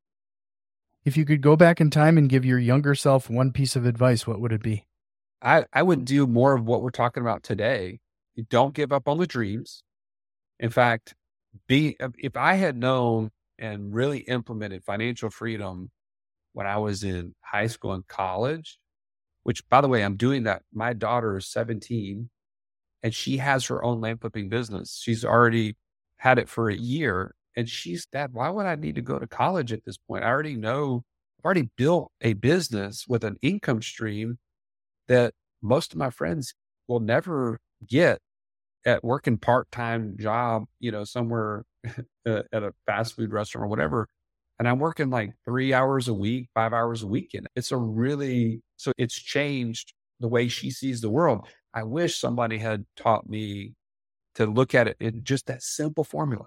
If 1.05 1.17
you 1.17 1.25
could 1.25 1.41
go 1.41 1.57
back 1.57 1.81
in 1.81 1.91
time 1.91 2.19
and 2.19 2.29
give 2.29 2.45
your 2.45 2.59
younger 2.59 2.95
self 2.95 3.31
one 3.31 3.53
piece 3.53 3.77
of 3.77 3.87
advice, 3.87 4.27
what 4.27 4.41
would 4.41 4.53
it 4.53 4.63
be? 4.63 4.87
I, 5.41 5.65
I 5.73 5.83
would 5.83 6.05
do 6.05 6.27
more 6.27 6.55
of 6.55 6.67
what 6.67 6.83
we're 6.83 6.91
talking 6.91 7.23
about 7.23 7.43
today. 7.43 8.01
You 8.35 8.45
don't 8.49 8.75
give 8.75 8.93
up 8.93 9.09
on 9.09 9.19
the 9.19 9.27
dreams. 9.27 9.85
In 10.61 10.71
fact, 10.71 11.15
be 11.67 11.97
if 12.19 12.37
I 12.37 12.55
had 12.55 12.77
known 12.77 13.31
and 13.59 13.95
really 13.95 14.19
implemented 14.19 14.85
financial 14.85 15.31
freedom 15.31 15.91
when 16.53 16.67
I 16.67 16.79
was 16.79 17.05
in 17.05 17.35
high 17.43 17.67
school 17.67 17.93
and 17.93 18.07
college, 18.07 18.79
which 19.43 19.69
by 19.69 19.81
the 19.81 19.89
way, 19.89 20.03
I'm 20.03 20.17
doing 20.17 20.45
that. 20.45 20.63
My 20.73 20.93
daughter 20.93 21.37
is 21.37 21.47
17 21.47 22.31
and 23.03 23.15
she 23.15 23.39
has 23.39 23.67
her 23.67 23.83
own 23.85 24.01
land 24.01 24.21
flipping 24.21 24.49
business. 24.49 25.01
She's 25.03 25.25
already 25.25 25.77
had 26.17 26.39
it 26.39 26.49
for 26.49 26.69
a 26.69 26.77
year. 26.77 27.35
And 27.57 27.69
she's, 27.69 28.07
Dad, 28.07 28.33
why 28.33 28.49
would 28.49 28.67
I 28.67 28.77
need 28.77 28.95
to 28.95 29.03
go 29.03 29.19
to 29.19 29.27
college 29.27 29.73
at 29.73 29.85
this 29.85 29.99
point? 29.99 30.25
I 30.25 30.29
already 30.29 30.57
know, 30.57 31.05
I've 31.39 31.45
already 31.45 31.71
built 31.77 32.13
a 32.21 32.35
business 32.35 33.07
with 33.09 33.25
an 33.25 33.37
income 33.43 33.83
stream 33.83 34.39
that 35.09 35.35
most 35.63 35.93
of 35.93 35.99
my 35.99 36.11
friends 36.11 36.55
will 36.89 37.01
never 37.01 37.61
get 37.87 38.21
at 38.87 39.05
working 39.05 39.39
part 39.39 39.71
time 39.71 40.17
job, 40.19 40.65
you 40.81 40.91
know, 40.91 41.05
somewhere 41.05 41.65
at 42.27 42.47
a 42.53 42.73
fast 42.87 43.17
food 43.17 43.33
restaurant 43.33 43.67
or 43.67 43.69
whatever. 43.69 44.09
And 44.59 44.69
I'm 44.69 44.79
working 44.79 45.11
like 45.11 45.35
three 45.45 45.73
hours 45.73 46.09
a 46.09 46.15
week, 46.15 46.49
five 46.55 46.73
hours 46.73 47.03
a 47.03 47.07
week. 47.07 47.31
And 47.35 47.49
it's 47.57 47.73
a 47.73 47.77
really, 47.77 48.63
so 48.77 48.93
it's 48.99 49.15
changed 49.15 49.93
the 50.21 50.29
way 50.29 50.49
she 50.49 50.71
sees 50.71 51.01
the 51.01 51.11
world. 51.11 51.47
I 51.75 51.83
wish 51.85 52.19
somebody 52.19 52.59
had 52.59 52.85
taught 52.97 53.29
me 53.29 53.75
to 54.35 54.47
look 54.47 54.75
at 54.75 54.89
it 54.89 54.97
in 55.01 55.25
just 55.25 55.47
that 55.47 55.63
simple 55.63 56.05
formula. 56.05 56.47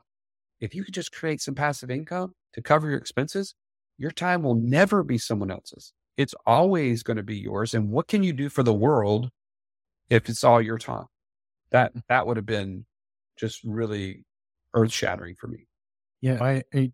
If 0.59 0.73
you 0.73 0.83
could 0.83 0.93
just 0.93 1.11
create 1.11 1.41
some 1.41 1.55
passive 1.55 1.91
income 1.91 2.33
to 2.53 2.61
cover 2.61 2.89
your 2.89 2.97
expenses, 2.97 3.55
your 3.97 4.11
time 4.11 4.43
will 4.43 4.55
never 4.55 5.03
be 5.03 5.17
someone 5.17 5.51
else's. 5.51 5.93
It's 6.17 6.35
always 6.45 7.03
going 7.03 7.17
to 7.17 7.23
be 7.23 7.37
yours. 7.37 7.73
And 7.73 7.89
what 7.89 8.07
can 8.07 8.23
you 8.23 8.33
do 8.33 8.49
for 8.49 8.63
the 8.63 8.73
world 8.73 9.29
if 10.09 10.29
it's 10.29 10.43
all 10.43 10.61
your 10.61 10.77
time? 10.77 11.05
That 11.71 11.91
that 12.07 12.25
would 12.25 12.37
have 12.37 12.45
been 12.45 12.85
just 13.37 13.61
really 13.63 14.23
earth 14.73 14.91
shattering 14.91 15.35
for 15.35 15.47
me. 15.47 15.67
Yeah, 16.21 16.41
I, 16.41 16.63
a 16.73 16.91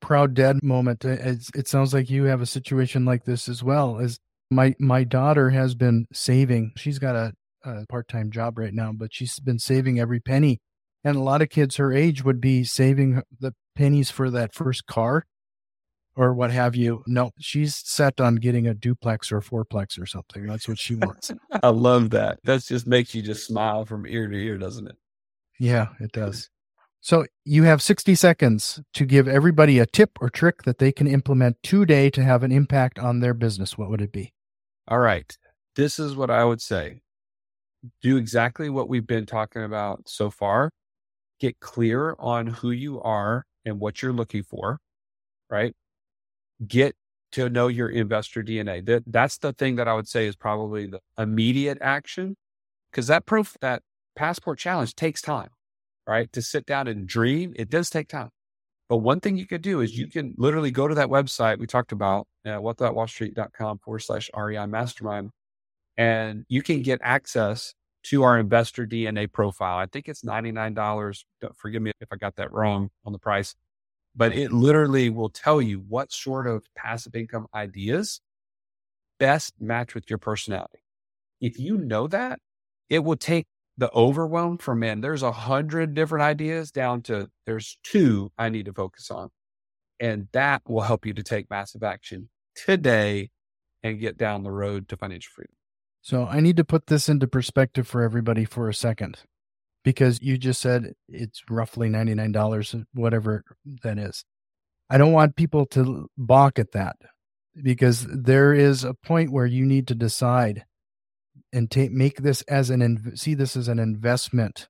proud 0.00 0.34
dad 0.34 0.62
moment. 0.62 1.04
Uh, 1.04 1.10
it's, 1.10 1.50
it 1.54 1.68
sounds 1.68 1.94
like 1.94 2.10
you 2.10 2.24
have 2.24 2.40
a 2.40 2.46
situation 2.46 3.04
like 3.04 3.24
this 3.24 3.48
as 3.48 3.62
well. 3.62 3.98
As 3.98 4.18
my 4.50 4.74
my 4.78 5.04
daughter 5.04 5.50
has 5.50 5.74
been 5.74 6.06
saving. 6.12 6.72
She's 6.76 6.98
got 6.98 7.14
a, 7.14 7.32
a 7.64 7.86
part 7.86 8.08
time 8.08 8.30
job 8.30 8.58
right 8.58 8.74
now, 8.74 8.92
but 8.92 9.12
she's 9.12 9.38
been 9.40 9.58
saving 9.58 9.98
every 9.98 10.20
penny. 10.20 10.60
And 11.02 11.16
a 11.16 11.22
lot 11.22 11.40
of 11.40 11.48
kids 11.48 11.76
her 11.76 11.92
age 11.92 12.24
would 12.24 12.40
be 12.40 12.64
saving 12.64 13.22
the 13.38 13.54
pennies 13.74 14.10
for 14.10 14.30
that 14.30 14.54
first 14.54 14.86
car 14.86 15.24
or 16.16 16.34
what 16.34 16.50
have 16.50 16.76
you. 16.76 17.02
No, 17.06 17.30
she's 17.38 17.74
set 17.76 18.20
on 18.20 18.36
getting 18.36 18.66
a 18.66 18.74
duplex 18.74 19.32
or 19.32 19.38
a 19.38 19.42
fourplex 19.42 19.98
or 19.98 20.06
something. 20.06 20.46
That's 20.46 20.68
what 20.68 20.78
she 20.78 20.94
wants. 20.94 21.32
I 21.62 21.68
love 21.68 22.10
that. 22.10 22.40
That 22.44 22.62
just 22.62 22.86
makes 22.86 23.14
you 23.14 23.22
just 23.22 23.46
smile 23.46 23.86
from 23.86 24.06
ear 24.06 24.28
to 24.28 24.36
ear, 24.36 24.58
doesn't 24.58 24.88
it? 24.88 24.96
Yeah, 25.58 25.88
it 26.00 26.12
does. 26.12 26.50
So 27.00 27.24
you 27.46 27.62
have 27.62 27.80
60 27.80 28.14
seconds 28.14 28.80
to 28.92 29.06
give 29.06 29.26
everybody 29.26 29.78
a 29.78 29.86
tip 29.86 30.18
or 30.20 30.28
trick 30.28 30.64
that 30.64 30.78
they 30.78 30.92
can 30.92 31.06
implement 31.06 31.56
today 31.62 32.10
to 32.10 32.22
have 32.22 32.42
an 32.42 32.52
impact 32.52 32.98
on 32.98 33.20
their 33.20 33.32
business. 33.32 33.78
What 33.78 33.88
would 33.88 34.02
it 34.02 34.12
be? 34.12 34.34
All 34.86 34.98
right. 34.98 35.36
This 35.76 35.98
is 35.98 36.14
what 36.14 36.30
I 36.30 36.44
would 36.44 36.60
say. 36.60 37.00
Do 38.02 38.16
exactly 38.16 38.70
what 38.70 38.88
we've 38.88 39.06
been 39.06 39.26
talking 39.26 39.62
about 39.64 40.08
so 40.08 40.30
far. 40.30 40.70
Get 41.40 41.60
clear 41.60 42.16
on 42.18 42.46
who 42.48 42.70
you 42.72 43.00
are 43.02 43.44
and 43.64 43.80
what 43.80 44.02
you're 44.02 44.12
looking 44.12 44.42
for, 44.42 44.78
right? 45.50 45.74
get 46.66 46.94
to 47.32 47.48
know 47.48 47.68
your 47.68 47.88
investor 47.88 48.42
DNA. 48.42 48.84
That 48.86 49.04
that's 49.06 49.38
the 49.38 49.52
thing 49.52 49.76
that 49.76 49.88
I 49.88 49.94
would 49.94 50.08
say 50.08 50.26
is 50.26 50.36
probably 50.36 50.86
the 50.86 51.00
immediate 51.18 51.78
action 51.80 52.36
because 52.90 53.06
that 53.08 53.26
proof 53.26 53.56
that 53.60 53.82
passport 54.16 54.58
challenge 54.58 54.94
takes 54.96 55.22
time, 55.22 55.50
right? 56.06 56.32
To 56.32 56.42
sit 56.42 56.66
down 56.66 56.88
and 56.88 57.06
dream, 57.06 57.52
it 57.56 57.70
does 57.70 57.90
take 57.90 58.08
time. 58.08 58.30
But 58.88 58.98
one 58.98 59.20
thing 59.20 59.36
you 59.36 59.46
could 59.46 59.62
do 59.62 59.80
is 59.80 59.96
you 59.96 60.08
can 60.08 60.34
literally 60.36 60.72
go 60.72 60.88
to 60.88 60.94
that 60.96 61.08
website 61.08 61.58
we 61.58 61.66
talked 61.66 61.92
about 61.92 62.26
at 62.44 62.62
wealth.wallstreet.com 62.62 63.78
forward 63.78 64.00
slash 64.00 64.30
REI 64.36 64.66
mastermind, 64.66 65.30
and 66.00 66.46
you 66.48 66.62
can 66.62 66.82
get 66.82 67.00
access 67.04 67.74
to 68.04 68.24
our 68.24 68.38
investor 68.40 68.86
DNA 68.86 69.32
profile. 69.32 69.78
I 69.78 69.86
think 69.86 70.08
it's 70.08 70.24
$99. 70.24 71.24
Don't 71.42 71.58
forgive 71.58 71.82
me 71.82 71.92
if 72.00 72.08
I 72.12 72.16
got 72.16 72.36
that 72.36 72.52
wrong 72.52 72.90
on 73.06 73.12
the 73.12 73.20
price 73.20 73.54
but 74.16 74.34
it 74.34 74.52
literally 74.52 75.10
will 75.10 75.30
tell 75.30 75.62
you 75.62 75.78
what 75.88 76.12
sort 76.12 76.46
of 76.46 76.66
passive 76.76 77.14
income 77.14 77.46
ideas 77.54 78.20
best 79.18 79.54
match 79.60 79.94
with 79.94 80.10
your 80.10 80.18
personality. 80.18 80.80
If 81.40 81.58
you 81.58 81.78
know 81.78 82.08
that, 82.08 82.40
it 82.90 83.00
will 83.00 83.16
take 83.16 83.46
the 83.78 83.90
overwhelm 83.94 84.58
from 84.58 84.80
man, 84.80 85.00
there's 85.00 85.22
a 85.22 85.32
hundred 85.32 85.94
different 85.94 86.22
ideas 86.22 86.70
down 86.72 87.02
to 87.02 87.30
there's 87.46 87.78
two 87.84 88.32
I 88.38 88.50
need 88.50 88.66
to 88.66 88.74
focus 88.74 89.10
on. 89.10 89.30
And 90.00 90.28
that 90.32 90.62
will 90.68 90.82
help 90.82 91.06
you 91.06 91.14
to 91.14 91.22
take 91.22 91.50
massive 91.50 91.82
action 91.82 92.30
today 92.54 93.30
and 93.82 94.00
get 94.00 94.18
down 94.18 94.44
the 94.44 94.52
road 94.52 94.88
to 94.90 94.96
financial 94.98 95.32
freedom. 95.34 95.54
So 96.02 96.26
I 96.26 96.40
need 96.40 96.56
to 96.56 96.64
put 96.64 96.86
this 96.86 97.08
into 97.08 97.26
perspective 97.26 97.86
for 97.86 98.02
everybody 98.02 98.44
for 98.44 98.68
a 98.68 98.74
second 98.74 99.18
because 99.84 100.20
you 100.22 100.38
just 100.38 100.60
said 100.60 100.92
it's 101.08 101.42
roughly 101.48 101.88
$99, 101.88 102.74
uh, 102.74 102.84
whatever 102.94 103.44
that 103.82 103.98
is. 103.98 104.24
I 104.88 104.98
don't 104.98 105.12
want 105.12 105.36
people 105.36 105.66
to 105.66 106.08
balk 106.16 106.58
at 106.58 106.72
that 106.72 106.96
because 107.62 108.06
there 108.10 108.52
is 108.52 108.84
a 108.84 108.94
point 108.94 109.30
where 109.30 109.46
you 109.46 109.64
need 109.64 109.86
to 109.88 109.94
decide 109.94 110.64
and 111.52 111.70
take 111.70 111.90
make 111.90 112.22
this 112.22 112.42
as 112.42 112.70
an 112.70 113.16
see 113.16 113.34
this 113.34 113.56
as 113.56 113.68
an 113.68 113.78
investment. 113.78 114.68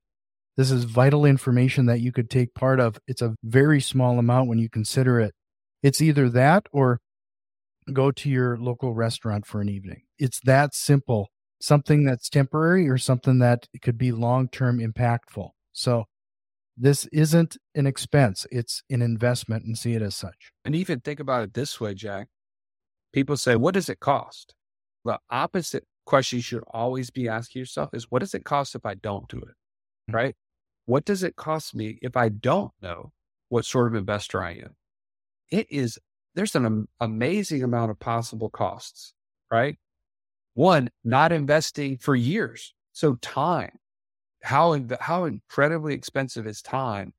This 0.56 0.70
is 0.70 0.84
vital 0.84 1.24
information 1.24 1.86
that 1.86 2.00
you 2.00 2.12
could 2.12 2.28
take 2.28 2.54
part 2.54 2.80
of. 2.80 2.98
It's 3.06 3.22
a 3.22 3.34
very 3.42 3.80
small 3.80 4.18
amount 4.18 4.48
when 4.48 4.58
you 4.58 4.68
consider 4.68 5.20
it. 5.20 5.34
It's 5.82 6.00
either 6.02 6.28
that 6.30 6.66
or 6.72 7.00
go 7.92 8.10
to 8.10 8.28
your 8.28 8.58
local 8.58 8.94
restaurant 8.94 9.46
for 9.46 9.60
an 9.60 9.68
evening. 9.68 10.02
It's 10.20 10.38
that 10.44 10.74
simple 10.74 11.30
something 11.60 12.04
that's 12.04 12.28
temporary 12.28 12.88
or 12.88 12.98
something 12.98 13.38
that 13.38 13.68
could 13.82 13.98
be 13.98 14.12
long 14.12 14.48
term 14.48 14.78
impactful. 14.78 15.50
So 15.72 16.04
this 16.76 17.06
isn't 17.12 17.56
an 17.74 17.86
expense, 17.86 18.46
it's 18.50 18.82
an 18.90 19.02
investment 19.02 19.64
and 19.64 19.76
see 19.76 19.94
it 19.94 20.02
as 20.02 20.16
such. 20.16 20.52
And 20.64 20.74
even 20.74 21.00
think 21.00 21.20
about 21.20 21.42
it 21.42 21.54
this 21.54 21.80
way, 21.80 21.94
Jack. 21.94 22.28
People 23.12 23.36
say, 23.36 23.56
What 23.56 23.74
does 23.74 23.88
it 23.88 24.00
cost? 24.00 24.54
The 25.04 25.18
opposite 25.30 25.84
question 26.06 26.38
you 26.38 26.42
should 26.42 26.64
always 26.72 27.10
be 27.10 27.28
asking 27.28 27.60
yourself 27.60 27.90
is, 27.92 28.10
What 28.10 28.20
does 28.20 28.34
it 28.34 28.44
cost 28.44 28.74
if 28.74 28.86
I 28.86 28.94
don't 28.94 29.28
do 29.28 29.38
it? 29.38 29.42
Mm-hmm. 29.48 30.14
Right? 30.14 30.34
What 30.86 31.04
does 31.04 31.22
it 31.22 31.36
cost 31.36 31.74
me 31.74 31.98
if 32.02 32.16
I 32.16 32.30
don't 32.30 32.72
know 32.80 33.12
what 33.48 33.64
sort 33.64 33.86
of 33.88 33.94
investor 33.94 34.42
I 34.42 34.52
am? 34.52 34.76
It 35.50 35.66
is, 35.70 35.98
there's 36.34 36.54
an 36.54 36.86
amazing 37.00 37.62
amount 37.62 37.90
of 37.90 37.98
possible 37.98 38.48
costs, 38.48 39.12
right? 39.50 39.76
One, 40.54 40.90
not 41.04 41.32
investing 41.32 41.98
for 41.98 42.14
years. 42.14 42.74
So 42.92 43.14
time, 43.16 43.78
how, 44.42 44.78
how 45.00 45.24
incredibly 45.24 45.94
expensive 45.94 46.46
is 46.46 46.62
time 46.62 47.12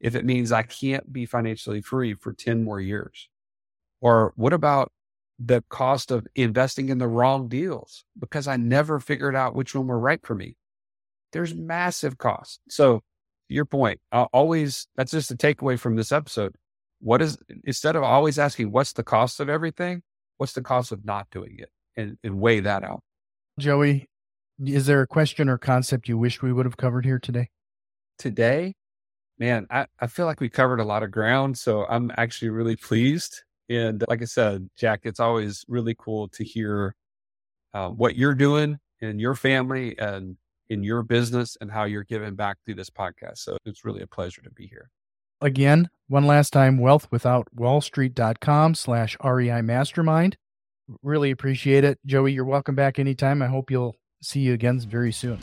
if 0.00 0.14
it 0.14 0.24
means 0.24 0.52
I 0.52 0.62
can't 0.62 1.12
be 1.12 1.26
financially 1.26 1.80
free 1.80 2.14
for 2.14 2.32
10 2.32 2.62
more 2.62 2.80
years? 2.80 3.28
Or 4.00 4.32
what 4.36 4.52
about 4.52 4.92
the 5.38 5.64
cost 5.68 6.10
of 6.10 6.26
investing 6.34 6.90
in 6.90 6.98
the 6.98 7.08
wrong 7.08 7.48
deals 7.48 8.04
because 8.18 8.46
I 8.46 8.56
never 8.56 9.00
figured 9.00 9.34
out 9.34 9.54
which 9.54 9.74
one 9.74 9.86
were 9.86 9.98
right 9.98 10.24
for 10.24 10.34
me? 10.34 10.56
There's 11.32 11.54
massive 11.54 12.18
costs. 12.18 12.60
So 12.68 13.02
your 13.48 13.64
point, 13.64 14.00
I'll 14.12 14.28
always, 14.32 14.86
that's 14.96 15.12
just 15.12 15.30
a 15.30 15.36
takeaway 15.36 15.78
from 15.78 15.96
this 15.96 16.12
episode. 16.12 16.54
What 17.00 17.22
is, 17.22 17.38
instead 17.64 17.96
of 17.96 18.02
always 18.02 18.38
asking, 18.38 18.70
what's 18.70 18.92
the 18.92 19.02
cost 19.02 19.40
of 19.40 19.48
everything? 19.48 20.02
What's 20.36 20.52
the 20.52 20.62
cost 20.62 20.92
of 20.92 21.04
not 21.04 21.28
doing 21.30 21.56
it? 21.58 21.70
And, 21.96 22.18
and 22.22 22.40
weigh 22.40 22.60
that 22.60 22.82
out. 22.82 23.02
Joey, 23.58 24.08
is 24.64 24.86
there 24.86 25.02
a 25.02 25.06
question 25.06 25.48
or 25.48 25.58
concept 25.58 26.08
you 26.08 26.18
wish 26.18 26.42
we 26.42 26.52
would 26.52 26.66
have 26.66 26.76
covered 26.76 27.04
here 27.04 27.18
today? 27.18 27.48
Today, 28.18 28.74
man, 29.38 29.66
I, 29.70 29.86
I 30.00 30.06
feel 30.06 30.26
like 30.26 30.40
we 30.40 30.48
covered 30.48 30.80
a 30.80 30.84
lot 30.84 31.02
of 31.02 31.10
ground. 31.10 31.58
So 31.58 31.86
I'm 31.86 32.12
actually 32.16 32.50
really 32.50 32.76
pleased. 32.76 33.42
And 33.68 34.04
like 34.08 34.22
I 34.22 34.26
said, 34.26 34.68
Jack, 34.76 35.00
it's 35.04 35.20
always 35.20 35.64
really 35.68 35.96
cool 35.98 36.28
to 36.28 36.44
hear 36.44 36.94
uh, 37.72 37.88
what 37.88 38.16
you're 38.16 38.34
doing 38.34 38.78
in 39.00 39.18
your 39.18 39.34
family 39.34 39.98
and 39.98 40.36
in 40.70 40.82
your 40.82 41.02
business 41.02 41.56
and 41.60 41.70
how 41.70 41.84
you're 41.84 42.04
giving 42.04 42.34
back 42.34 42.56
through 42.64 42.76
this 42.76 42.90
podcast. 42.90 43.38
So 43.38 43.56
it's 43.64 43.84
really 43.84 44.02
a 44.02 44.06
pleasure 44.06 44.42
to 44.42 44.50
be 44.50 44.66
here. 44.66 44.90
Again, 45.40 45.90
one 46.08 46.26
last 46.26 46.52
time, 46.52 46.78
wealthwithoutwallstreet.com 46.78 48.74
slash 48.74 49.16
REI 49.22 49.62
mastermind. 49.62 50.36
Really 51.02 51.30
appreciate 51.30 51.84
it. 51.84 51.98
Joey, 52.04 52.32
you're 52.32 52.44
welcome 52.44 52.74
back 52.74 52.98
anytime. 52.98 53.42
I 53.42 53.46
hope 53.46 53.70
you'll 53.70 53.96
see 54.22 54.40
you 54.40 54.52
again 54.52 54.80
very 54.80 55.12
soon. 55.12 55.38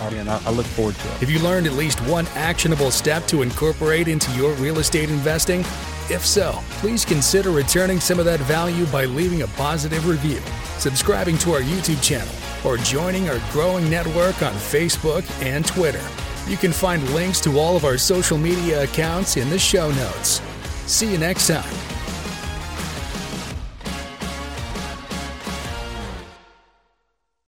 Oh, 0.00 0.10
man, 0.10 0.28
I, 0.28 0.42
I 0.44 0.50
look 0.50 0.66
forward 0.66 0.94
to 0.96 1.08
it. 1.08 1.14
Have 1.18 1.30
you 1.30 1.38
learned 1.40 1.66
at 1.66 1.74
least 1.74 2.00
one 2.00 2.26
actionable 2.34 2.90
step 2.90 3.26
to 3.26 3.42
incorporate 3.42 4.08
into 4.08 4.30
your 4.32 4.52
real 4.54 4.78
estate 4.78 5.10
investing? 5.10 5.60
If 6.10 6.26
so, 6.26 6.58
please 6.80 7.04
consider 7.04 7.50
returning 7.50 8.00
some 8.00 8.18
of 8.18 8.24
that 8.24 8.40
value 8.40 8.86
by 8.86 9.04
leaving 9.04 9.42
a 9.42 9.46
positive 9.48 10.06
review, 10.06 10.40
subscribing 10.78 11.38
to 11.38 11.52
our 11.52 11.60
YouTube 11.60 12.02
channel, 12.02 12.34
or 12.64 12.76
joining 12.78 13.28
our 13.30 13.38
growing 13.52 13.88
network 13.88 14.42
on 14.42 14.52
Facebook 14.54 15.24
and 15.42 15.64
Twitter. 15.64 16.02
You 16.46 16.56
can 16.56 16.72
find 16.72 17.08
links 17.14 17.40
to 17.42 17.58
all 17.58 17.76
of 17.76 17.84
our 17.84 17.96
social 17.96 18.36
media 18.36 18.82
accounts 18.82 19.36
in 19.36 19.48
the 19.48 19.58
show 19.58 19.90
notes. 19.92 20.42
See 20.86 21.10
you 21.10 21.18
next 21.18 21.46
time. 21.46 22.03